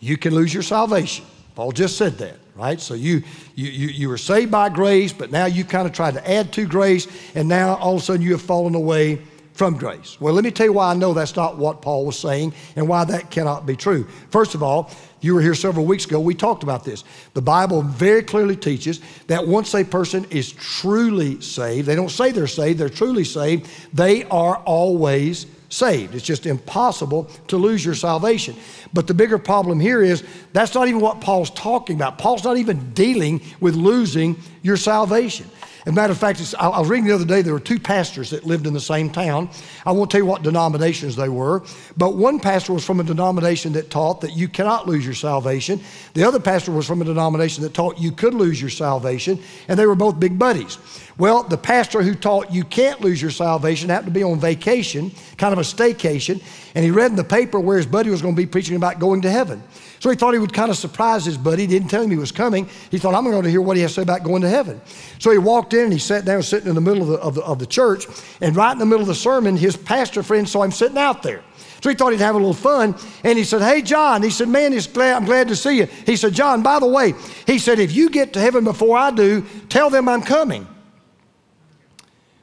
[0.00, 1.24] you can lose your salvation.
[1.54, 2.80] Paul just said that, right?
[2.80, 3.22] So you,
[3.54, 6.52] you, you, you were saved by grace, but now you've kind of tried to add
[6.54, 9.20] to grace, and now all of a sudden you have fallen away
[9.60, 10.18] from grace.
[10.18, 12.88] Well, let me tell you why I know that's not what Paul was saying and
[12.88, 14.04] why that cannot be true.
[14.30, 17.04] First of all, you were here several weeks ago, we talked about this.
[17.34, 22.32] The Bible very clearly teaches that once a person is truly saved, they don't say
[22.32, 26.14] they're saved, they're truly saved, they are always saved.
[26.14, 28.56] It's just impossible to lose your salvation.
[28.94, 32.16] But the bigger problem here is that's not even what Paul's talking about.
[32.16, 35.50] Paul's not even dealing with losing your salvation.
[35.86, 38.30] As a matter of fact, I was reading the other day, there were two pastors
[38.30, 39.48] that lived in the same town.
[39.86, 41.62] I won't tell you what denominations they were,
[41.96, 45.80] but one pastor was from a denomination that taught that you cannot lose your salvation.
[46.12, 49.38] The other pastor was from a denomination that taught you could lose your salvation,
[49.68, 50.76] and they were both big buddies.
[51.16, 55.12] Well, the pastor who taught you can't lose your salvation happened to be on vacation,
[55.38, 56.42] kind of a staycation,
[56.74, 58.98] and he read in the paper where his buddy was going to be preaching about
[58.98, 59.62] going to heaven.
[60.00, 61.62] So he thought he would kind of surprise his buddy.
[61.62, 62.68] He didn't tell him he was coming.
[62.90, 64.80] He thought, I'm going to hear what he has to say about going to heaven.
[65.18, 67.34] So he walked in and he sat down, sitting in the middle of the, of
[67.34, 68.06] the, of the church.
[68.40, 71.22] And right in the middle of the sermon, his pastor friend saw him sitting out
[71.22, 71.42] there.
[71.82, 72.94] So he thought he'd have a little fun.
[73.24, 74.22] And he said, Hey, John.
[74.22, 75.86] He said, Man, glad, I'm glad to see you.
[76.06, 77.12] He said, John, by the way,
[77.46, 80.66] he said, if you get to heaven before I do, tell them I'm coming.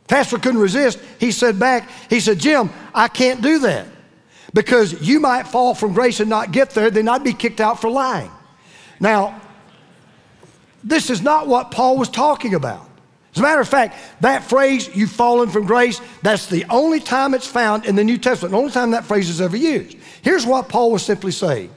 [0.08, 1.00] Pastor couldn't resist.
[1.20, 3.88] He said back, he said, Jim, I can't do that
[4.54, 7.82] because you might fall from grace and not get there, then I'd be kicked out
[7.82, 8.32] for lying.
[9.00, 9.40] Now,
[10.84, 12.88] this is not what Paul was talking about.
[13.34, 17.34] As a matter of fact, that phrase, you've fallen from grace, that's the only time
[17.34, 19.98] it's found in the New Testament, the only time that phrase is ever used.
[20.24, 21.70] Here's what Paul was simply saying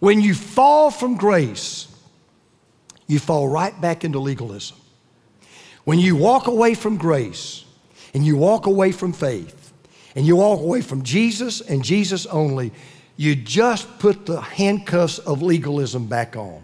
[0.00, 1.86] When you fall from grace,
[3.06, 4.76] you fall right back into legalism.
[5.84, 7.64] When you walk away from grace
[8.12, 9.57] and you walk away from faith,
[10.18, 12.72] and you walk away from Jesus and Jesus only,
[13.16, 16.60] you just put the handcuffs of legalism back on.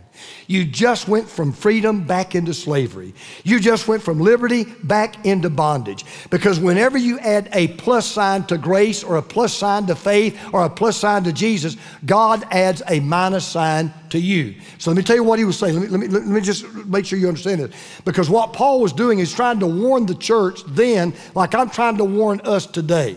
[0.48, 3.14] You just went from freedom back into slavery.
[3.44, 6.04] You just went from liberty back into bondage.
[6.30, 10.36] Because whenever you add a plus sign to grace or a plus sign to faith
[10.52, 14.56] or a plus sign to Jesus, God adds a minus sign to you.
[14.78, 15.74] So let me tell you what he was saying.
[15.74, 17.72] Let me, let me, let me just make sure you understand it.
[18.04, 21.98] Because what Paul was doing is trying to warn the church then, like I'm trying
[21.98, 23.16] to warn us today.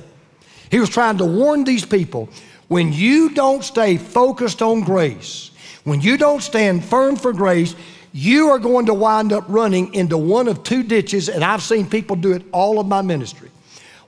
[0.69, 2.29] He was trying to warn these people
[2.67, 5.51] when you don't stay focused on grace,
[5.83, 7.75] when you don't stand firm for grace,
[8.11, 11.89] you are going to wind up running into one of two ditches, and I've seen
[11.89, 13.49] people do it all of my ministry.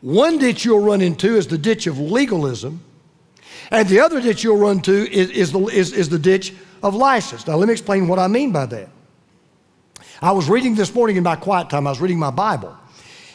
[0.02, 2.82] One ditch you'll run into is the ditch of legalism,
[3.72, 6.96] and the other ditch you'll run to is, is, the, is, is the ditch of
[6.96, 7.46] license.
[7.46, 8.90] Now, let me explain what I mean by that.
[10.22, 12.76] I was reading this morning in my quiet time, I was reading my Bible.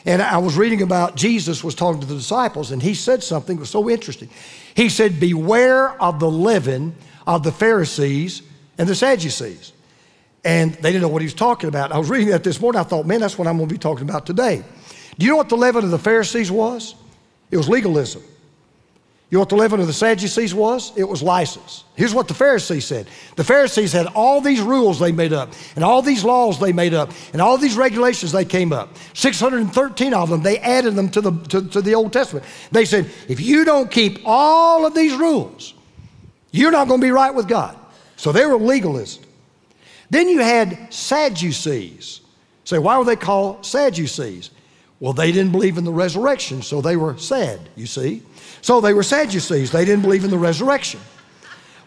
[0.06, 3.56] And I was reading about Jesus was talking to the disciples, and he said something
[3.56, 4.28] that was so interesting.
[4.74, 6.94] He said, Beware of the leaven
[7.26, 8.42] of the Pharisees
[8.76, 9.72] and the Sadducees.
[10.44, 11.90] And they didn't know what he was talking about.
[11.90, 12.78] I was reading that this morning.
[12.78, 14.62] I thought, man, that's what I'm going to be talking about today.
[15.18, 16.94] Do you know what the leaven of the Pharisees was?
[17.50, 18.22] It was legalism.
[19.30, 20.92] You know what the leaven of the Sadducees was?
[20.96, 21.84] It was license.
[21.96, 25.84] Here's what the Pharisees said the Pharisees had all these rules they made up, and
[25.84, 28.96] all these laws they made up, and all these regulations they came up.
[29.14, 32.44] 613 of them, they added them to the, to, to the Old Testament.
[32.70, 35.74] They said, if you don't keep all of these rules,
[36.50, 37.76] you're not going to be right with God.
[38.16, 39.18] So they were legalists.
[40.10, 42.20] Then you had Sadducees.
[42.64, 44.50] Say, why were they called Sadducees?
[45.00, 48.22] Well, they didn't believe in the resurrection, so they were sad, you see.
[48.64, 49.72] So they were Sadducees.
[49.72, 50.98] They didn't believe in the resurrection.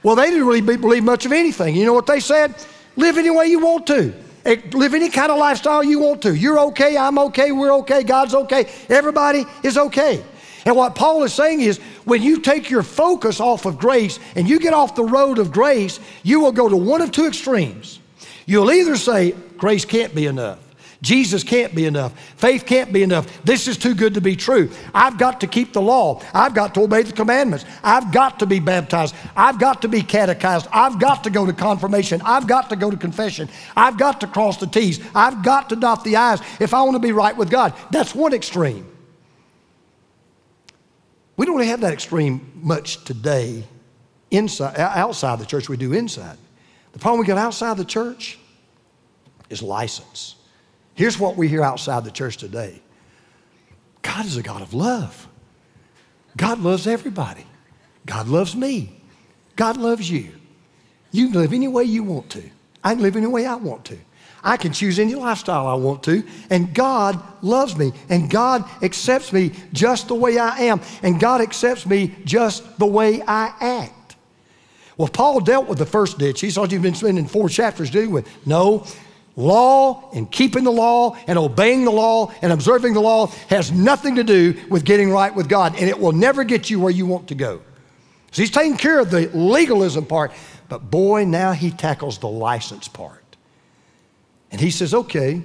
[0.04, 1.76] Well, they didn't really believe much of anything.
[1.76, 2.54] You know what they said?
[2.96, 4.14] Live any way you want to.
[4.46, 6.36] Eh, live any kind of lifestyle you want to.
[6.36, 10.24] You're okay, I'm okay, we're okay, God's okay, everybody is okay.
[10.68, 14.48] And what Paul is saying is when you take your focus off of grace and
[14.48, 18.00] you get off the road of grace, you will go to one of two extremes.
[18.46, 20.60] You'll either say, grace can't be enough.
[21.02, 22.20] Jesus can't be enough.
[22.38, 23.44] Faith can't be enough.
[23.44, 24.72] This is too good to be true.
[24.96, 26.22] I've got to keep the law.
[26.34, 27.66] I've got to obey the commandments.
[27.84, 29.14] I've got to be baptized.
[29.36, 30.68] I've got to be catechized.
[30.72, 32.22] I've got to go to confirmation.
[32.26, 33.48] I've got to go to confession.
[33.76, 35.00] I've got to cross the T's.
[35.14, 37.76] I've got to dot the I's if I want to be right with God.
[37.92, 38.88] That's one extreme.
[41.36, 43.64] We don't have that extreme much today
[44.32, 45.70] inside, outside the church.
[45.70, 46.38] We do inside.
[46.94, 48.40] The problem we got outside the church
[49.52, 50.36] is license.
[50.98, 52.82] Here's what we hear outside the church today
[54.02, 55.28] God is a God of love.
[56.36, 57.46] God loves everybody.
[58.06, 59.00] God loves me.
[59.56, 60.32] God loves you.
[61.12, 62.44] You can live any way you want to.
[62.84, 63.98] I can live any way I want to.
[64.44, 69.34] I can choose any lifestyle I want to, and God loves me, and God accepts
[69.34, 74.16] me just the way I am, and God accepts me just the way I act.
[74.96, 76.42] Well, Paul dealt with the first ditch.
[76.42, 78.28] He thought you've been spending four chapters dealing with.
[78.48, 78.86] No,
[79.38, 84.16] Law and keeping the law and obeying the law and observing the law has nothing
[84.16, 87.06] to do with getting right with God, and it will never get you where you
[87.06, 87.62] want to go.
[88.32, 90.32] So he's taking care of the legalism part,
[90.68, 93.24] but boy, now he tackles the license part.
[94.52, 95.44] And he says, okay,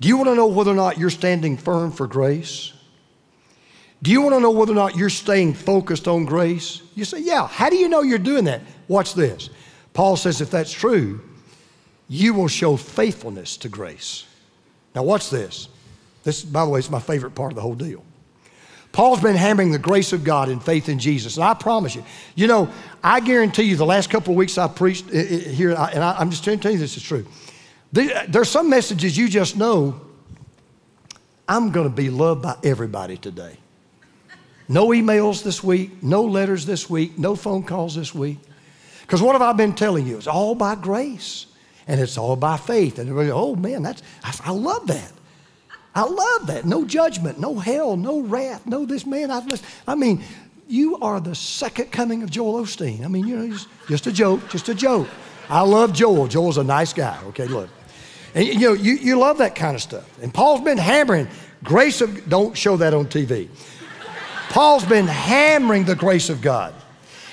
[0.00, 2.72] do you want to know whether or not you're standing firm for grace?
[4.02, 6.82] Do you want to know whether or not you're staying focused on grace?
[6.94, 7.46] You say, Yeah.
[7.46, 8.62] How do you know you're doing that?
[8.88, 9.50] Watch this.
[9.94, 11.22] Paul says, if that's true,
[12.08, 14.24] you will show faithfulness to grace.
[14.94, 15.68] Now, watch this.
[16.24, 18.02] This, by the way, is my favorite part of the whole deal.
[18.92, 21.36] Paul's been hammering the grace of God in faith in Jesus.
[21.36, 22.02] And I promise you,
[22.34, 22.70] you know,
[23.04, 26.30] I guarantee you the last couple of weeks I preached eh, eh, here, and I'm
[26.30, 27.26] just telling you this is true.
[27.94, 30.00] Eh, there's some messages you just know
[31.48, 33.58] I'm going to be loved by everybody today.
[34.68, 38.38] No emails this week, no letters this week, no phone calls this week.
[39.02, 40.16] Because what have I been telling you?
[40.16, 41.46] It's all by grace
[41.86, 42.98] and it's all by faith.
[42.98, 45.12] And everybody, oh man, that's I, I love that.
[45.94, 46.64] I love that.
[46.66, 49.30] No judgment, no hell, no wrath, no this man.
[49.30, 49.62] I've.
[49.88, 50.22] I mean,
[50.68, 53.04] you are the second coming of Joel Osteen.
[53.04, 55.08] I mean, you know, just, just a joke, just a joke.
[55.48, 56.26] I love Joel.
[56.26, 57.18] Joel's a nice guy.
[57.28, 57.70] Okay, look.
[58.34, 60.18] And you know, you, you love that kind of stuff.
[60.20, 61.28] And Paul's been hammering
[61.62, 63.48] grace of, don't show that on TV.
[64.50, 66.74] Paul's been hammering the grace of God.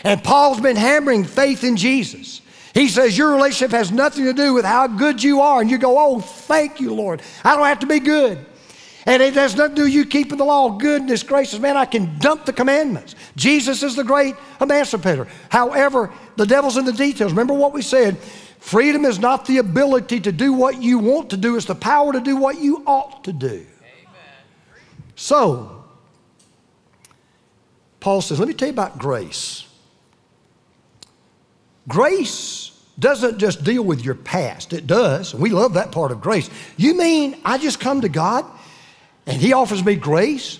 [0.03, 2.41] And Paul's been hammering faith in Jesus.
[2.73, 5.61] He says your relationship has nothing to do with how good you are.
[5.61, 7.21] And you go, oh, thank you, Lord.
[7.43, 8.43] I don't have to be good.
[9.05, 11.59] And it has nothing to do with you keeping the law, goodness, gracious.
[11.59, 13.15] Man, I can dump the commandments.
[13.35, 15.27] Jesus is the great emancipator.
[15.49, 17.31] However, the devil's in the details.
[17.31, 18.17] Remember what we said
[18.59, 22.13] freedom is not the ability to do what you want to do, it's the power
[22.13, 23.47] to do what you ought to do.
[23.47, 23.65] Amen.
[25.15, 25.83] So,
[27.99, 29.67] Paul says, let me tell you about grace.
[31.87, 35.33] Grace doesn't just deal with your past, it does.
[35.33, 36.49] We love that part of grace.
[36.77, 38.45] You mean I just come to God
[39.25, 40.59] and He offers me grace?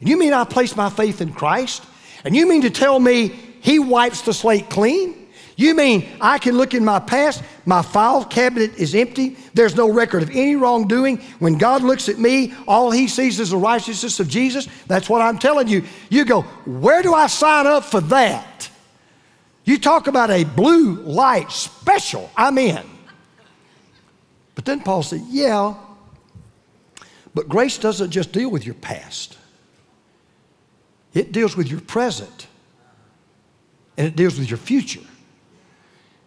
[0.00, 1.84] And you mean I place my faith in Christ?
[2.24, 5.28] And you mean to tell me He wipes the slate clean?
[5.58, 9.90] You mean I can look in my past, my file cabinet is empty, there's no
[9.90, 11.16] record of any wrongdoing.
[11.40, 14.68] When God looks at me, all he sees is the righteousness of Jesus?
[14.86, 15.82] That's what I'm telling you.
[16.10, 18.67] You go, where do I sign up for that?
[19.68, 22.82] You talk about a blue light special, I'm in.
[24.54, 25.74] But then Paul said, yeah,
[27.34, 29.36] but grace doesn't just deal with your past,
[31.12, 32.46] it deals with your present
[33.98, 35.02] and it deals with your future.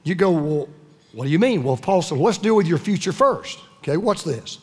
[0.03, 0.69] You go, well,
[1.11, 1.63] what do you mean?
[1.63, 3.57] Well, Paul said, let's deal with your future first.
[3.79, 4.59] Okay, what's this?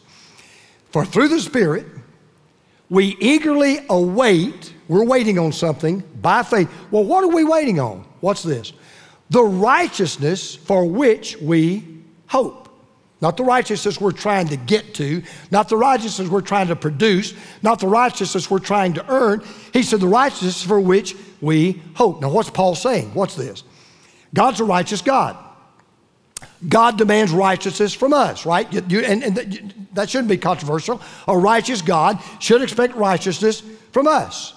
[0.93, 1.85] For through the Spirit,
[2.89, 6.71] we eagerly await, we're waiting on something by faith.
[6.93, 8.08] Well, what are we waiting on?
[8.21, 8.73] What's this?
[9.31, 11.85] The righteousness for which we
[12.27, 12.69] hope.
[13.21, 17.35] Not the righteousness we're trying to get to, not the righteousness we're trying to produce,
[17.63, 19.43] not the righteousness we're trying to earn.
[19.73, 22.21] He said, the righteousness for which we hope.
[22.21, 23.13] Now, what's Paul saying?
[23.15, 23.65] What's this?
[24.33, 25.37] God's a righteous God.
[26.69, 28.73] God demands righteousness from us, right?
[28.73, 31.01] You, you, and, and that shouldn't be controversial.
[31.27, 34.55] A righteous God should expect righteousness from us.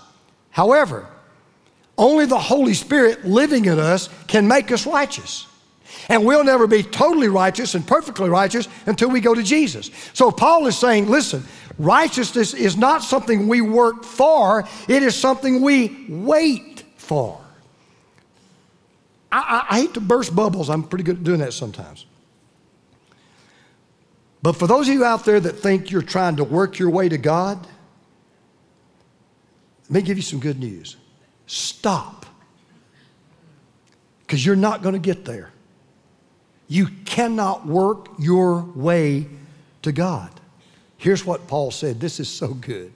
[0.52, 1.08] However,
[2.02, 5.46] only the Holy Spirit living in us can make us righteous.
[6.10, 9.92] And we'll never be totally righteous and perfectly righteous until we go to Jesus.
[10.14, 11.44] So Paul is saying, listen,
[11.78, 17.40] righteousness is not something we work for, it is something we wait for.
[19.32, 20.72] I, I, I hate to burst bubbles.
[20.72, 22.08] I'm pretty good at doing that sometimes.
[24.42, 27.10] But for those of you out there that think you're trying to work your way
[27.10, 27.68] to God,
[29.84, 30.98] let me give you some good news.
[31.52, 32.26] Stop.
[34.22, 35.52] Because you're not going to get there.
[36.70, 39.28] You cannot work your way
[39.82, 40.32] to God.
[40.96, 42.00] Here's what Paul said.
[42.00, 42.94] This is so good.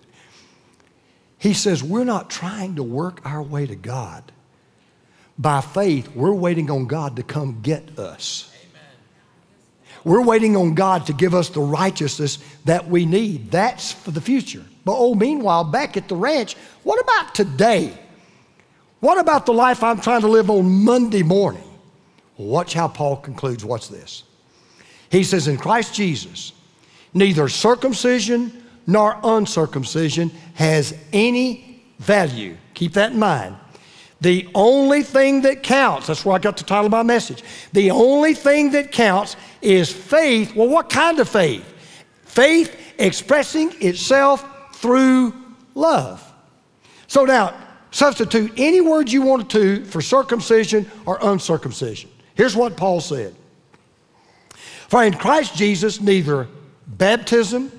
[1.37, 4.31] He says, We're not trying to work our way to God.
[5.37, 8.49] By faith, we're waiting on God to come get us.
[8.55, 8.83] Amen.
[10.05, 13.51] We're waiting on God to give us the righteousness that we need.
[13.51, 14.63] That's for the future.
[14.85, 17.99] But oh, meanwhile, back at the ranch, what about today?
[19.05, 21.61] What about the life I'm trying to live on Monday morning?
[22.37, 23.63] Watch how Paul concludes.
[23.63, 24.23] What's this?
[25.11, 26.53] He says, In Christ Jesus,
[27.13, 32.57] neither circumcision nor uncircumcision has any value.
[32.73, 33.55] Keep that in mind.
[34.21, 37.43] The only thing that counts, that's where I got the title of my message.
[37.73, 40.55] The only thing that counts is faith.
[40.55, 41.63] Well, what kind of faith?
[42.23, 45.31] Faith expressing itself through
[45.75, 46.23] love.
[47.05, 47.53] So now,
[47.95, 52.09] substitute any word you want to for circumcision or uncircumcision.
[52.33, 53.33] Here's what Paul said
[54.89, 56.49] For in Christ Jesus, neither
[56.85, 57.71] baptism,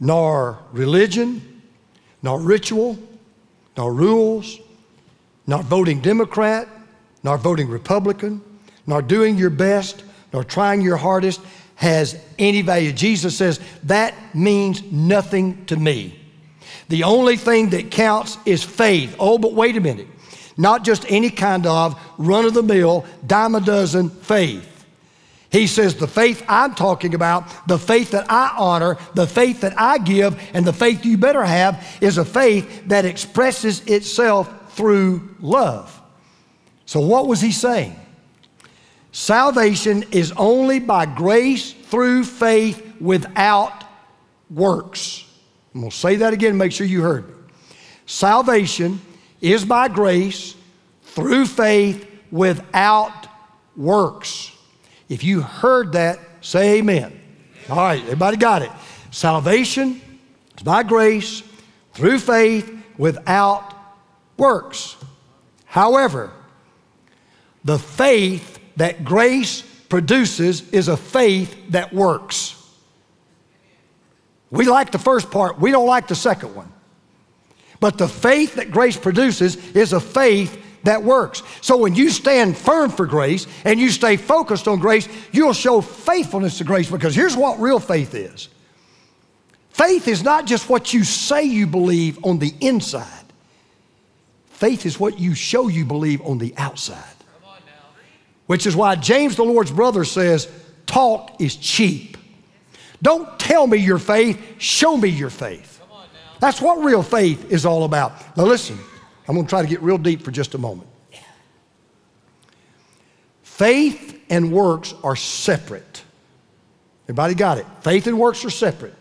[0.00, 1.62] nor religion,
[2.20, 2.98] nor ritual,
[3.76, 4.58] nor rules,
[5.46, 6.66] nor voting Democrat,
[7.22, 8.42] nor voting Republican,
[8.88, 10.02] nor doing your best,
[10.32, 11.40] nor trying your hardest
[11.76, 12.90] has any value.
[12.90, 16.25] Jesus says, that means nothing to me.
[16.88, 19.16] The only thing that counts is faith.
[19.18, 20.06] Oh, but wait a minute.
[20.56, 24.72] Not just any kind of run of the mill, dime a dozen faith.
[25.50, 29.78] He says, the faith I'm talking about, the faith that I honor, the faith that
[29.78, 35.36] I give, and the faith you better have is a faith that expresses itself through
[35.40, 36.00] love.
[36.84, 37.96] So, what was he saying?
[39.12, 43.84] Salvation is only by grace through faith without
[44.50, 45.25] works.
[45.76, 47.34] I'm going to say that again, make sure you heard me.
[48.06, 48.98] Salvation
[49.42, 50.54] is by grace
[51.02, 53.28] through faith without
[53.76, 54.52] works.
[55.10, 57.20] If you heard that, say amen.
[57.68, 58.70] All right, everybody got it.
[59.10, 60.00] Salvation
[60.56, 61.42] is by grace
[61.92, 63.74] through faith without
[64.38, 64.96] works.
[65.66, 66.32] However,
[67.66, 69.60] the faith that grace
[69.90, 72.55] produces is a faith that works.
[74.56, 76.72] We like the first part, we don't like the second one.
[77.78, 81.42] But the faith that grace produces is a faith that works.
[81.60, 85.80] So when you stand firm for grace and you stay focused on grace, you'll show
[85.80, 88.48] faithfulness to grace because here's what real faith is
[89.70, 93.24] faith is not just what you say you believe on the inside,
[94.46, 97.04] faith is what you show you believe on the outside.
[98.46, 100.48] Which is why James, the Lord's brother, says,
[100.86, 102.15] Talk is cheap.
[103.02, 105.82] Don't tell me your faith, show me your faith.
[106.40, 108.36] That's what real faith is all about.
[108.36, 108.78] Now, listen.
[109.28, 110.88] I'm going to try to get real deep for just a moment.
[113.42, 116.02] Faith and works are separate.
[117.04, 117.66] Everybody got it?
[117.80, 118.94] Faith and works are separate.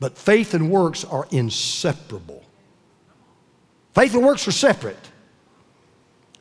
[0.00, 2.44] But faith and works are inseparable.
[3.94, 4.96] Faith and works are separate.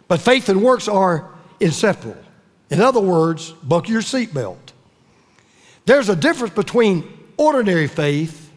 [0.07, 2.23] But faith and works are inseparable.
[2.69, 4.66] In other words, buckle your seatbelt.
[5.87, 8.51] There's a difference between ordinary faith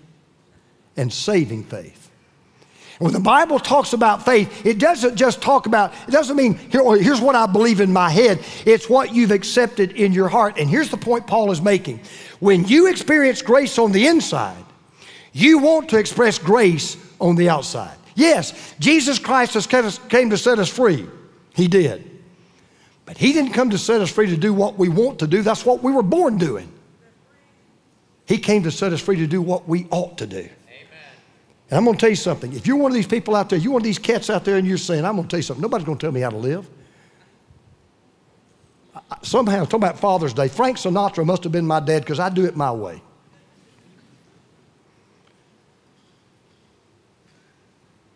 [0.97, 2.11] and saving faith.
[2.99, 6.83] When the Bible talks about faith, it doesn't just talk about, it doesn't mean, here,
[6.97, 8.41] here's what I believe in my head.
[8.67, 10.59] It's what you've accepted in your heart.
[10.59, 12.01] And here's the point Paul is making.
[12.41, 14.65] When you experience grace on the inside,
[15.33, 17.97] you want to express grace on the outside.
[18.17, 21.07] Yes, Jesus Christ has came to set us free.
[21.55, 22.11] He did.
[23.07, 25.43] But He didn't come to set us free to do what we want to do.
[25.43, 26.71] That's what we were born doing.
[28.31, 30.37] He came to set us free to do what we ought to do.
[30.37, 30.51] Amen.
[31.69, 32.53] And I'm going to tell you something.
[32.53, 34.55] If you're one of these people out there, you're one of these cats out there,
[34.55, 36.31] and you're saying, I'm going to tell you something, nobody's going to tell me how
[36.31, 36.71] to live.
[38.95, 42.29] I, somehow, talking about Father's Day, Frank Sinatra must have been my dad because I
[42.29, 43.03] do it my way.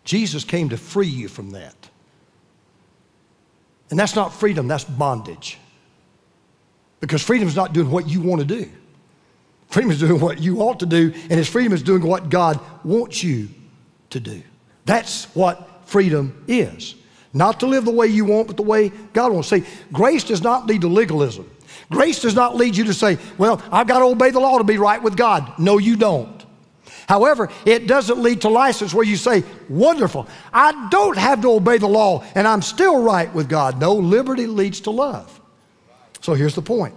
[0.04, 1.74] Jesus came to free you from that.
[3.90, 5.58] And that's not freedom, that's bondage.
[7.00, 8.70] Because freedom is not doing what you want to do.
[9.74, 12.60] Freedom is doing what you ought to do, and His freedom is doing what God
[12.84, 13.48] wants you
[14.10, 14.40] to do.
[14.84, 16.94] That's what freedom is.
[17.32, 19.48] Not to live the way you want, but the way God wants.
[19.48, 21.50] See, grace does not lead to legalism.
[21.90, 24.64] Grace does not lead you to say, well, I've got to obey the law to
[24.64, 25.58] be right with God.
[25.58, 26.46] No, you don't.
[27.08, 31.78] However, it doesn't lead to license where you say, wonderful, I don't have to obey
[31.78, 33.80] the law and I'm still right with God.
[33.80, 35.40] No, liberty leads to love.
[36.20, 36.94] So here's the point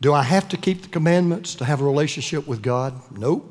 [0.00, 2.94] do I have to keep the commandments to have a relationship with God?
[3.16, 3.50] Nope.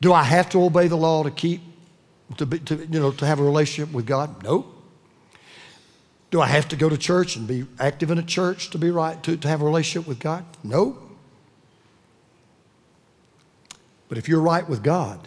[0.00, 1.60] Do I have to obey the law to keep,
[2.36, 4.42] to, be, to, you know, to have a relationship with God?
[4.44, 4.74] Nope.
[6.30, 8.90] Do I have to go to church and be active in a church to be
[8.90, 10.44] right, to, to have a relationship with God?
[10.62, 11.02] Nope.
[14.08, 15.26] But if you're right with God,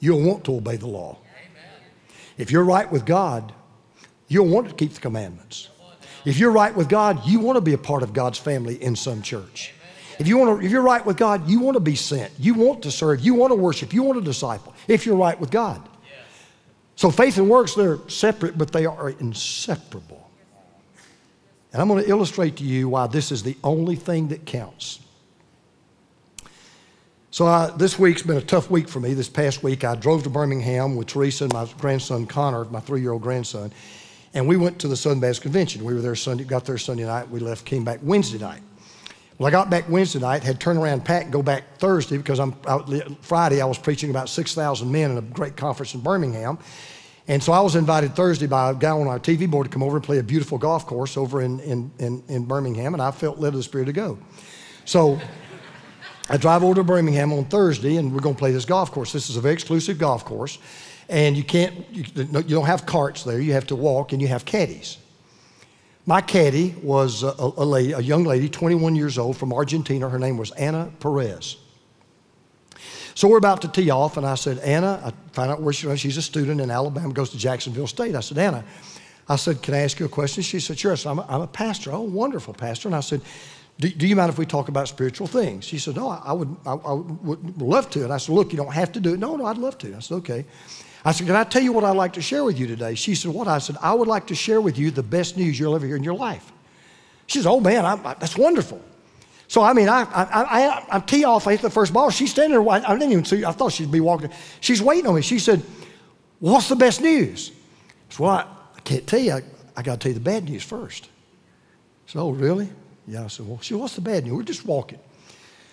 [0.00, 1.18] you'll want to obey the law.
[2.36, 3.52] If you're right with God,
[4.28, 5.68] you'll want to keep the commandments.
[6.24, 8.96] If you're right with God, you want to be a part of God's family in
[8.96, 9.74] some church.
[10.18, 12.32] If, you want to, if you're right with God, you want to be sent.
[12.38, 13.20] You want to serve.
[13.20, 13.92] You want to worship.
[13.92, 15.86] You want to disciple if you're right with God.
[16.96, 20.30] So faith and works, they're separate, but they are inseparable.
[21.72, 25.00] And I'm going to illustrate to you why this is the only thing that counts.
[27.32, 29.12] So I, this week's been a tough week for me.
[29.12, 33.22] This past week, I drove to Birmingham with Teresa and my grandson Connor, my three-year-old
[33.22, 33.72] grandson.
[34.34, 35.84] And we went to the Southern Baptist Convention.
[35.84, 37.30] We were there Sunday, got there Sunday night.
[37.30, 38.60] We left, came back Wednesday night.
[39.38, 42.52] Well, I got back Wednesday night, had turned around, pack, go back Thursday because I'm
[43.20, 46.58] Friday I was preaching about 6,000 men in a great conference in Birmingham.
[47.26, 49.82] And so I was invited Thursday by a guy on our TV board to come
[49.82, 53.10] over and play a beautiful golf course over in, in, in, in Birmingham, and I
[53.12, 54.18] felt led of the Spirit to go.
[54.84, 55.18] So
[56.28, 59.12] I drive over to Birmingham on Thursday, and we're going to play this golf course.
[59.12, 60.58] This is a very exclusive golf course
[61.08, 63.40] and you can't, you, you don't have carts there.
[63.40, 64.98] You have to walk and you have caddies.
[66.06, 70.08] My caddy was a, a, lady, a young lady, 21 years old from Argentina.
[70.08, 71.56] Her name was Anna Perez.
[73.14, 75.86] So we're about to tee off, and I said, Anna, I find out where she
[75.88, 76.00] is.
[76.00, 78.16] She's a student in Alabama, goes to Jacksonville State.
[78.16, 78.64] I said, Anna,
[79.28, 80.42] I said, can I ask you a question?
[80.42, 80.92] She said, sure.
[80.92, 81.92] I said, I'm a, I'm a pastor.
[81.92, 82.88] Oh, wonderful pastor.
[82.88, 83.22] And I said,
[83.78, 85.64] do, do, you mind if we talk about spiritual things?
[85.64, 88.04] She said, no, I, I would, I, I, would love to.
[88.04, 89.20] And I said, look, you don't have to do it.
[89.20, 89.96] No, no, I'd love to.
[89.96, 90.44] I said, okay.
[91.04, 92.94] I said, can I tell you what I'd like to share with you today?
[92.94, 93.46] She said, what?
[93.46, 95.96] I said, I would like to share with you the best news you'll ever hear
[95.96, 96.50] in your life.
[97.26, 98.80] She said, oh man, I, that's wonderful.
[99.48, 101.46] So I mean, I I I, I tee off.
[101.46, 102.10] I hit the first ball.
[102.10, 102.70] She's standing there.
[102.70, 103.44] I didn't even see.
[103.44, 104.30] I thought she'd be walking.
[104.60, 105.22] She's waiting on me.
[105.22, 105.62] She said,
[106.40, 108.46] "What's the best news?" I said, "Well, I,
[108.76, 109.32] I can't tell you.
[109.32, 109.42] I,
[109.76, 111.08] I got to tell you the bad news first.
[112.06, 112.68] said, oh, really?
[113.06, 113.24] Yeah.
[113.24, 114.98] I said, "Well, she, what's the bad news?" We're just walking.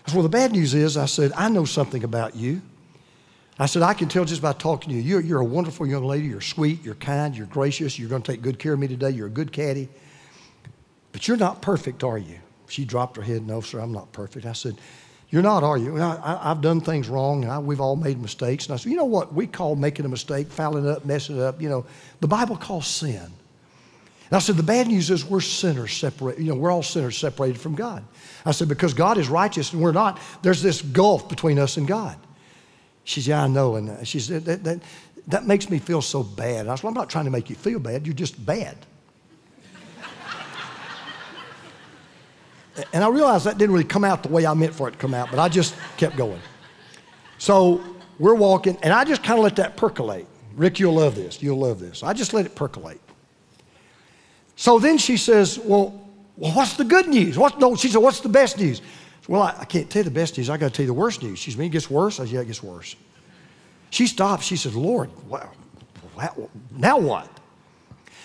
[0.06, 2.62] I said, "Well, the bad news is," I said, "I know something about you."
[3.60, 5.02] I said, I can tell just by talking to you.
[5.02, 6.28] You're, you're a wonderful young lady.
[6.28, 6.84] You're sweet.
[6.84, 7.36] You're kind.
[7.36, 8.00] You're gracious.
[8.00, 9.12] You're going to take good care of me today.
[9.12, 9.90] You're a good caddy.
[11.12, 12.40] But you're not perfect, are you?
[12.68, 14.46] She dropped her head, No, sir, I'm not perfect.
[14.46, 14.78] I said,
[15.30, 16.02] You're not, are you?
[16.02, 18.66] I, have done things wrong, and I, we've all made mistakes.
[18.66, 21.62] And I said, You know what we call making a mistake, fouling up, messing up?
[21.62, 21.86] You know,
[22.22, 23.20] the Bible calls sin.
[23.20, 26.42] And I said, The bad news is we're sinners separated.
[26.42, 28.06] You know, we're all sinners separated from God.
[28.46, 31.86] I said, Because God is righteous and we're not, there's this gulf between us and
[31.86, 32.18] God.
[33.12, 33.76] She said, Yeah, I know.
[33.76, 34.80] And uh, she said, That, that,
[35.28, 36.68] that makes me feel so bad.
[36.68, 38.08] I said, well, I'm not trying to make you feel bad.
[38.08, 38.78] You're just bad.
[42.94, 44.98] And I realized that didn't really come out the way I meant for it to
[44.98, 46.40] come out, but I just kept going.
[47.38, 47.82] So
[48.18, 50.26] we're walking, and I just kind of let that percolate.
[50.56, 51.44] Rick, you'll love this.
[51.44, 52.02] You'll love this.
[52.02, 53.02] I just let it percolate.
[54.56, 56.02] So then she says, Well,
[56.38, 57.38] well what's the good news?
[57.38, 58.82] What, no, she said, What's the best news?
[59.28, 60.50] Well, I, I, can't tell you the best news.
[60.50, 61.40] I got to tell you the worst news.
[61.40, 62.20] She said, It gets worse.
[62.20, 62.96] I said, Yeah, it gets worse.
[63.92, 64.44] She stopped.
[64.44, 65.52] She said, Lord, wow,
[66.72, 67.30] now what?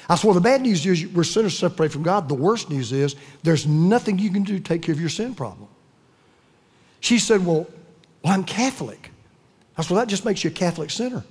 [0.09, 2.29] I said, well, the bad news is we're sinners separated from God.
[2.29, 5.35] The worst news is there's nothing you can do to take care of your sin
[5.35, 5.69] problem.
[7.01, 7.67] She said, well,
[8.23, 9.11] well I'm Catholic.
[9.77, 11.25] I said, well, that just makes you a Catholic sinner.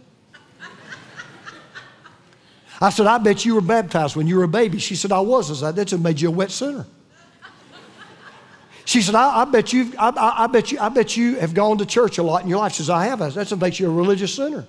[2.82, 4.80] I said, I bet you were baptized when you were a baby.
[4.80, 5.50] She said, I was.
[5.50, 6.86] I said, that just made you a wet sinner.
[8.86, 11.56] She said, I, I bet you, I, I, I, bet you, I bet you have
[11.56, 12.74] gone to church a lot in your life.
[12.74, 13.20] She says, I have.
[13.20, 14.66] That just makes you a religious sinner.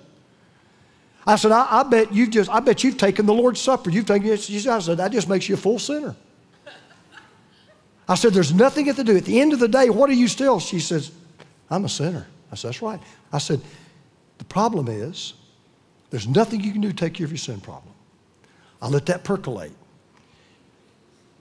[1.25, 3.91] I said, I, I, bet you've just, I bet you've taken the Lord's Supper.
[3.91, 4.49] You've taken it.
[4.67, 6.15] I said, that just makes you a full sinner.
[8.09, 9.17] I said, there's nothing you have to do.
[9.17, 10.59] At the end of the day, what are you still?
[10.59, 11.11] She says,
[11.69, 12.25] I'm a sinner.
[12.51, 12.99] I said, that's right.
[13.31, 13.61] I said,
[14.37, 15.33] the problem is,
[16.09, 17.93] there's nothing you can do to take care of your sin problem.
[18.81, 19.73] I let that percolate.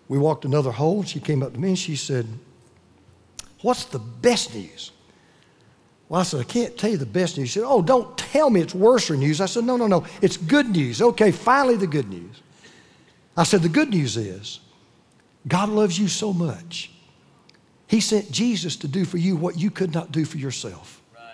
[0.08, 1.04] We walked another hole.
[1.04, 2.26] She came up to me and she said,
[3.66, 4.92] What's the best news?
[6.08, 7.48] Well, I said, I can't tell you the best news.
[7.48, 9.40] She said, Oh, don't tell me it's worse news.
[9.40, 10.06] I said, No, no, no.
[10.22, 11.02] It's good news.
[11.02, 12.42] Okay, finally, the good news.
[13.36, 14.60] I said, The good news is
[15.48, 16.92] God loves you so much.
[17.88, 21.02] He sent Jesus to do for you what you could not do for yourself.
[21.12, 21.24] Right.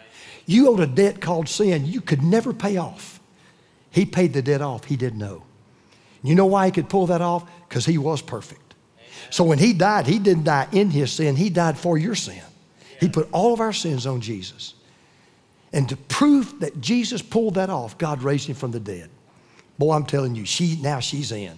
[0.46, 3.20] You owed a debt called sin you could never pay off.
[3.90, 5.42] He paid the debt off he didn't know.
[6.22, 7.44] You know why he could pull that off?
[7.68, 8.71] Because he was perfect.
[9.30, 12.42] So when he died, he didn't die in his sin, he died for your sin.
[13.00, 14.74] He put all of our sins on Jesus.
[15.72, 19.10] And to prove that Jesus pulled that off, God raised him from the dead.
[19.78, 21.56] Boy, I'm telling you, she now she's in.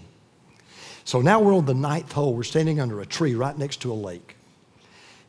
[1.05, 2.35] So now we're on the ninth hole.
[2.35, 4.37] We're standing under a tree right next to a lake.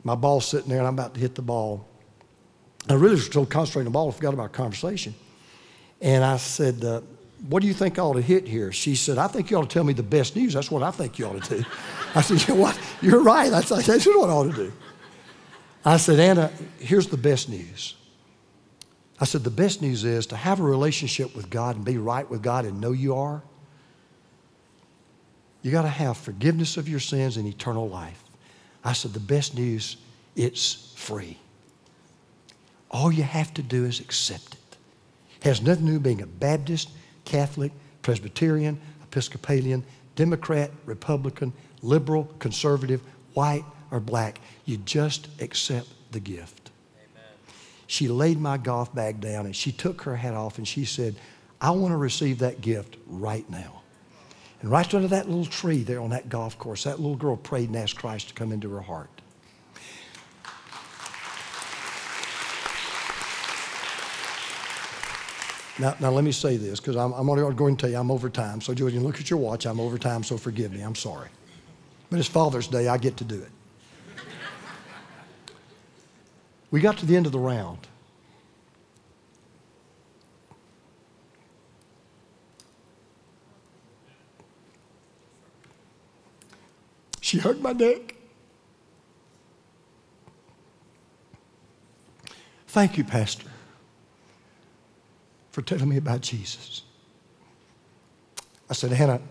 [0.03, 1.85] My ball's sitting there, and I'm about to hit the ball.
[2.87, 4.09] I really was still concentrating on the ball.
[4.09, 5.15] I forgot about our conversation.
[5.99, 7.01] And I said, uh,
[7.47, 8.71] What do you think I ought to hit here?
[8.71, 10.53] She said, I think you ought to tell me the best news.
[10.53, 11.65] That's what I think you ought to do.
[12.15, 12.79] I said, You know what?
[13.01, 13.51] You're right.
[13.51, 14.73] That's, that's what I ought to do.
[15.83, 17.95] I said, Anna, here's the best news.
[19.19, 22.29] I said, the best news is to have a relationship with God and be right
[22.29, 23.41] with God and know you are.
[25.61, 28.21] You got to have forgiveness of your sins and eternal life.
[28.83, 29.97] I said, the best news,
[30.35, 31.37] it's free.
[32.91, 34.77] All you have to do is accept it.
[35.41, 36.89] it has nothing to do with being a Baptist,
[37.25, 37.71] Catholic,
[38.01, 39.83] Presbyterian, Episcopalian,
[40.15, 43.01] Democrat, Republican, liberal, conservative,
[43.33, 44.39] white, or black.
[44.65, 46.71] You just accept the gift.
[46.95, 47.23] Amen.
[47.87, 51.15] She laid my golf bag down and she took her hat off and she said,
[51.59, 53.81] I want to receive that gift right now.
[54.61, 57.69] And right under that little tree there on that golf course, that little girl prayed
[57.69, 59.14] and asked Christ to come into her heart.
[65.77, 68.29] Now, now let me say this because I'm, I'm going to tell you I'm over
[68.29, 68.61] time.
[68.61, 69.65] So, Julian, look at your watch.
[69.65, 70.81] I'm over time, so forgive me.
[70.81, 71.29] I'm sorry.
[72.09, 72.87] But it's Father's Day.
[72.87, 73.49] I get to do it.
[76.71, 77.87] We got to the end of the round.
[87.21, 88.15] She hugged my neck.
[92.67, 93.47] Thank you, Pastor,
[95.55, 96.81] for telling me about Jesus.
[98.69, 99.21] I said, Anna,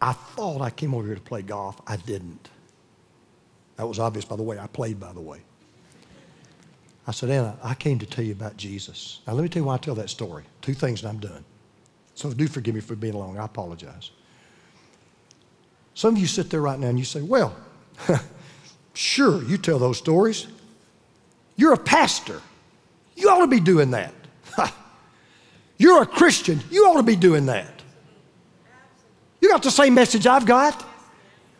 [0.00, 1.80] I thought I came over here to play golf.
[1.86, 2.48] I didn't.
[3.76, 5.38] That was obvious by the way I played, by the way.
[7.06, 9.20] I said, Anna, I came to tell you about Jesus.
[9.24, 10.42] Now, let me tell you why I tell that story.
[10.62, 11.44] Two things, and I'm done.
[12.16, 13.38] So do forgive me for being long.
[13.38, 14.10] I apologize.
[15.94, 17.54] Some of you sit there right now and you say, Well,
[18.94, 20.48] sure, you tell those stories.
[21.54, 22.42] You're a pastor.
[23.14, 24.12] You ought to be doing that.
[25.78, 26.60] You're a Christian.
[26.70, 27.82] You ought to be doing that.
[29.40, 30.84] You got the same message I've got.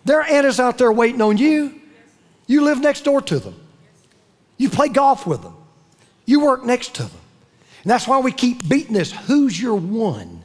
[0.04, 1.80] There are Annas out there waiting on you.
[2.46, 3.60] You live next door to them.
[4.56, 5.56] You play golf with them.
[6.24, 7.20] You work next to them.
[7.82, 9.10] And that's why we keep beating this.
[9.10, 10.42] Who's your one?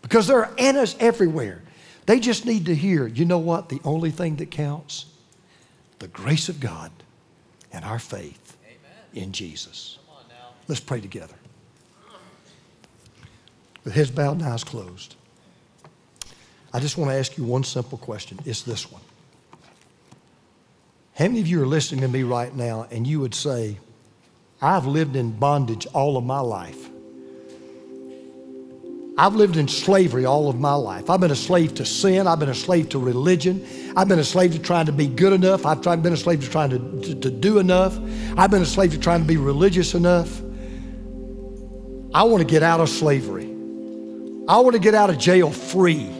[0.00, 1.62] Because there are Annas everywhere.
[2.06, 3.68] They just need to hear, you know what?
[3.68, 5.06] The only thing that counts?
[6.00, 6.90] The grace of God
[7.70, 9.26] and our faith Amen.
[9.26, 9.98] in Jesus.
[10.66, 11.34] Let's pray together.
[13.84, 15.16] With heads bowed and eyes closed.
[16.72, 18.38] I just want to ask you one simple question.
[18.44, 19.02] It's this one.
[21.14, 23.78] How many of you are listening to me right now and you would say,
[24.62, 26.88] I've lived in bondage all of my life?
[29.18, 31.10] I've lived in slavery all of my life.
[31.10, 32.26] I've been a slave to sin.
[32.26, 33.66] I've been a slave to religion.
[33.94, 35.66] I've been a slave to trying to be good enough.
[35.66, 37.98] I've tried, been a slave to trying to, to, to do enough.
[38.38, 40.40] I've been a slave to trying to be religious enough.
[42.14, 43.51] I want to get out of slavery.
[44.48, 46.10] I want to get out of jail free.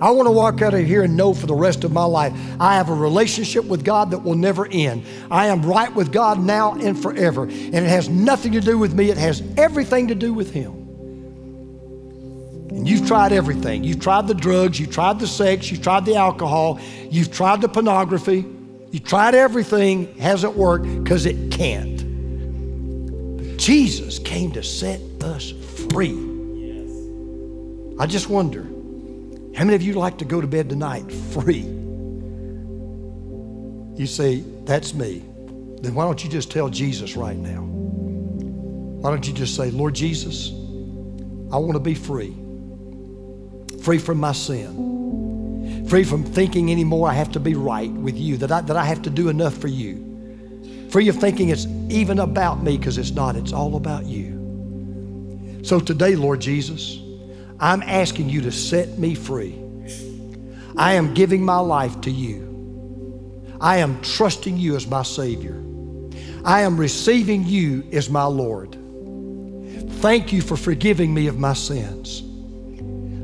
[0.00, 2.32] I want to walk out of here and know for the rest of my life
[2.60, 5.04] I have a relationship with God that will never end.
[5.30, 7.44] I am right with God now and forever.
[7.44, 10.72] And it has nothing to do with me, it has everything to do with Him.
[12.70, 13.84] And you've tried everything.
[13.84, 17.68] You've tried the drugs, you've tried the sex, you've tried the alcohol, you've tried the
[17.68, 18.44] pornography,
[18.90, 21.98] you've tried everything, hasn't worked because it can't.
[23.36, 25.52] But Jesus came to set us
[25.92, 26.23] free.
[27.98, 28.62] I just wonder
[29.54, 31.64] how many of you like to go to bed tonight free?
[33.96, 35.22] You say, That's me.
[35.80, 37.60] Then why don't you just tell Jesus right now?
[37.62, 40.50] Why don't you just say, Lord Jesus,
[41.52, 42.34] I want to be free.
[43.82, 45.86] Free from my sin.
[45.88, 48.84] Free from thinking anymore I have to be right with you, that I, that I
[48.84, 50.88] have to do enough for you.
[50.90, 55.60] Free of thinking it's even about me because it's not, it's all about you.
[55.62, 56.98] So today, Lord Jesus,
[57.64, 59.58] I'm asking you to set me free.
[60.76, 63.56] I am giving my life to you.
[63.58, 65.54] I am trusting you as my Savior.
[66.44, 68.76] I am receiving you as my Lord.
[70.02, 72.22] Thank you for forgiving me of my sins.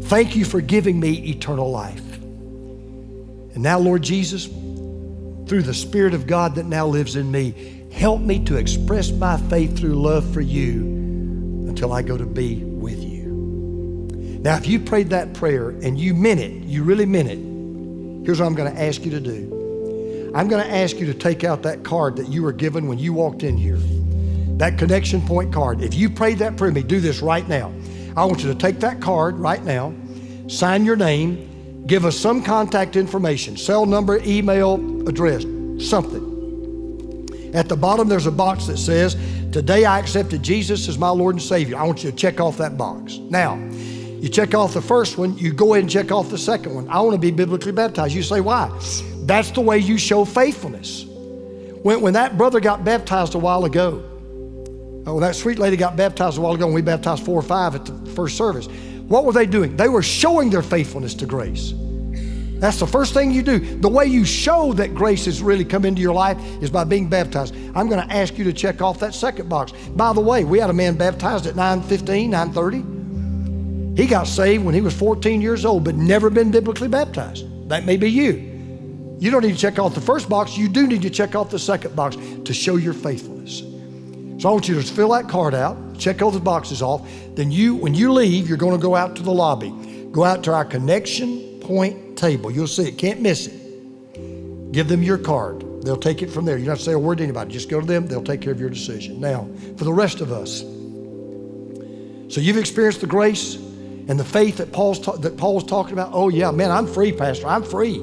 [0.09, 2.14] Thank you for giving me eternal life.
[2.14, 8.22] And now, Lord Jesus, through the Spirit of God that now lives in me, help
[8.22, 10.80] me to express my faith through love for you
[11.68, 12.70] until I go to be.
[14.43, 17.38] Now, if you prayed that prayer and you meant it, you really meant it,
[18.24, 20.32] here's what I'm going to ask you to do.
[20.34, 22.99] I'm going to ask you to take out that card that you were given when
[22.99, 23.78] you walked in here,
[24.57, 25.82] that connection point card.
[25.82, 27.70] If you prayed that prayer, me do this right now.
[28.16, 29.93] I want you to take that card right now,
[30.49, 34.76] sign your name, give us some contact information, cell number, email,
[35.07, 35.43] address,
[35.78, 36.30] something.
[37.53, 39.16] At the bottom, there's a box that says,
[39.53, 41.76] Today I accepted Jesus as my Lord and Savior.
[41.76, 43.16] I want you to check off that box.
[43.16, 43.57] Now,
[44.21, 46.87] you check off the first one, you go ahead and check off the second one.
[46.89, 48.14] I want to be biblically baptized.
[48.14, 48.71] You say, why?
[49.23, 51.05] That's the way you show faithfulness.
[51.83, 54.05] When, when that brother got baptized a while ago,
[55.07, 57.75] oh, that sweet lady got baptized a while ago, and we baptized four or five
[57.75, 58.66] at the first service.
[59.09, 59.75] What were they doing?
[59.75, 61.73] They were showing their faithfulness to grace.
[62.61, 63.59] That's the first thing you do.
[63.59, 67.09] The way you show that grace has really come into your life is by being
[67.09, 67.55] baptized.
[67.75, 69.73] I'm going to ask you to check off that second box.
[69.73, 73.00] By the way, we had a man baptized at 9:15, 9:30.
[73.97, 77.68] He got saved when he was 14 years old, but never been biblically baptized.
[77.68, 78.51] That may be you.
[79.18, 81.51] You don't need to check off the first box, you do need to check off
[81.51, 83.59] the second box to show your faithfulness.
[84.43, 87.07] So I want you to just fill that card out, check all the boxes off.
[87.34, 89.70] Then you, when you leave, you're going to go out to the lobby.
[90.11, 92.51] Go out to our connection point table.
[92.51, 94.72] You'll see it, can't miss it.
[94.72, 95.66] Give them your card.
[95.82, 96.57] They'll take it from there.
[96.57, 97.53] You don't have to say a word to anybody.
[97.53, 99.20] Just go to them, they'll take care of your decision.
[99.20, 100.61] Now, for the rest of us,
[102.32, 103.57] so you've experienced the grace
[104.11, 107.13] and the faith that Paul's, ta- that Paul's talking about, oh, yeah, man, I'm free,
[107.13, 107.47] Pastor.
[107.47, 107.95] I'm free.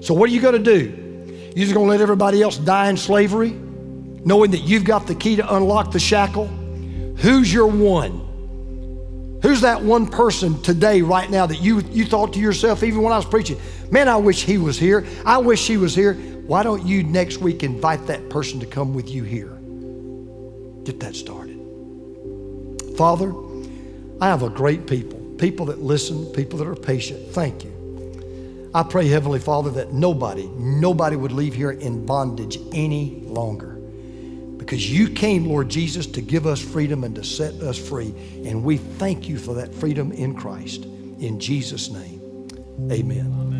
[0.00, 1.24] So, what are you going to do?
[1.56, 5.14] You're just going to let everybody else die in slavery, knowing that you've got the
[5.16, 6.46] key to unlock the shackle?
[6.46, 9.40] Who's your one?
[9.42, 13.12] Who's that one person today, right now, that you, you thought to yourself, even when
[13.12, 13.58] I was preaching,
[13.90, 15.04] man, I wish he was here.
[15.26, 16.14] I wish he was here.
[16.14, 19.58] Why don't you next week invite that person to come with you here?
[20.84, 21.58] Get that started.
[22.96, 23.34] Father,
[24.20, 27.30] I have a great people, people that listen, people that are patient.
[27.30, 28.70] Thank you.
[28.74, 33.74] I pray, Heavenly Father, that nobody, nobody would leave here in bondage any longer.
[34.56, 38.14] Because you came, Lord Jesus, to give us freedom and to set us free.
[38.44, 40.84] And we thank you for that freedom in Christ.
[40.84, 42.48] In Jesus' name,
[42.90, 43.44] amen.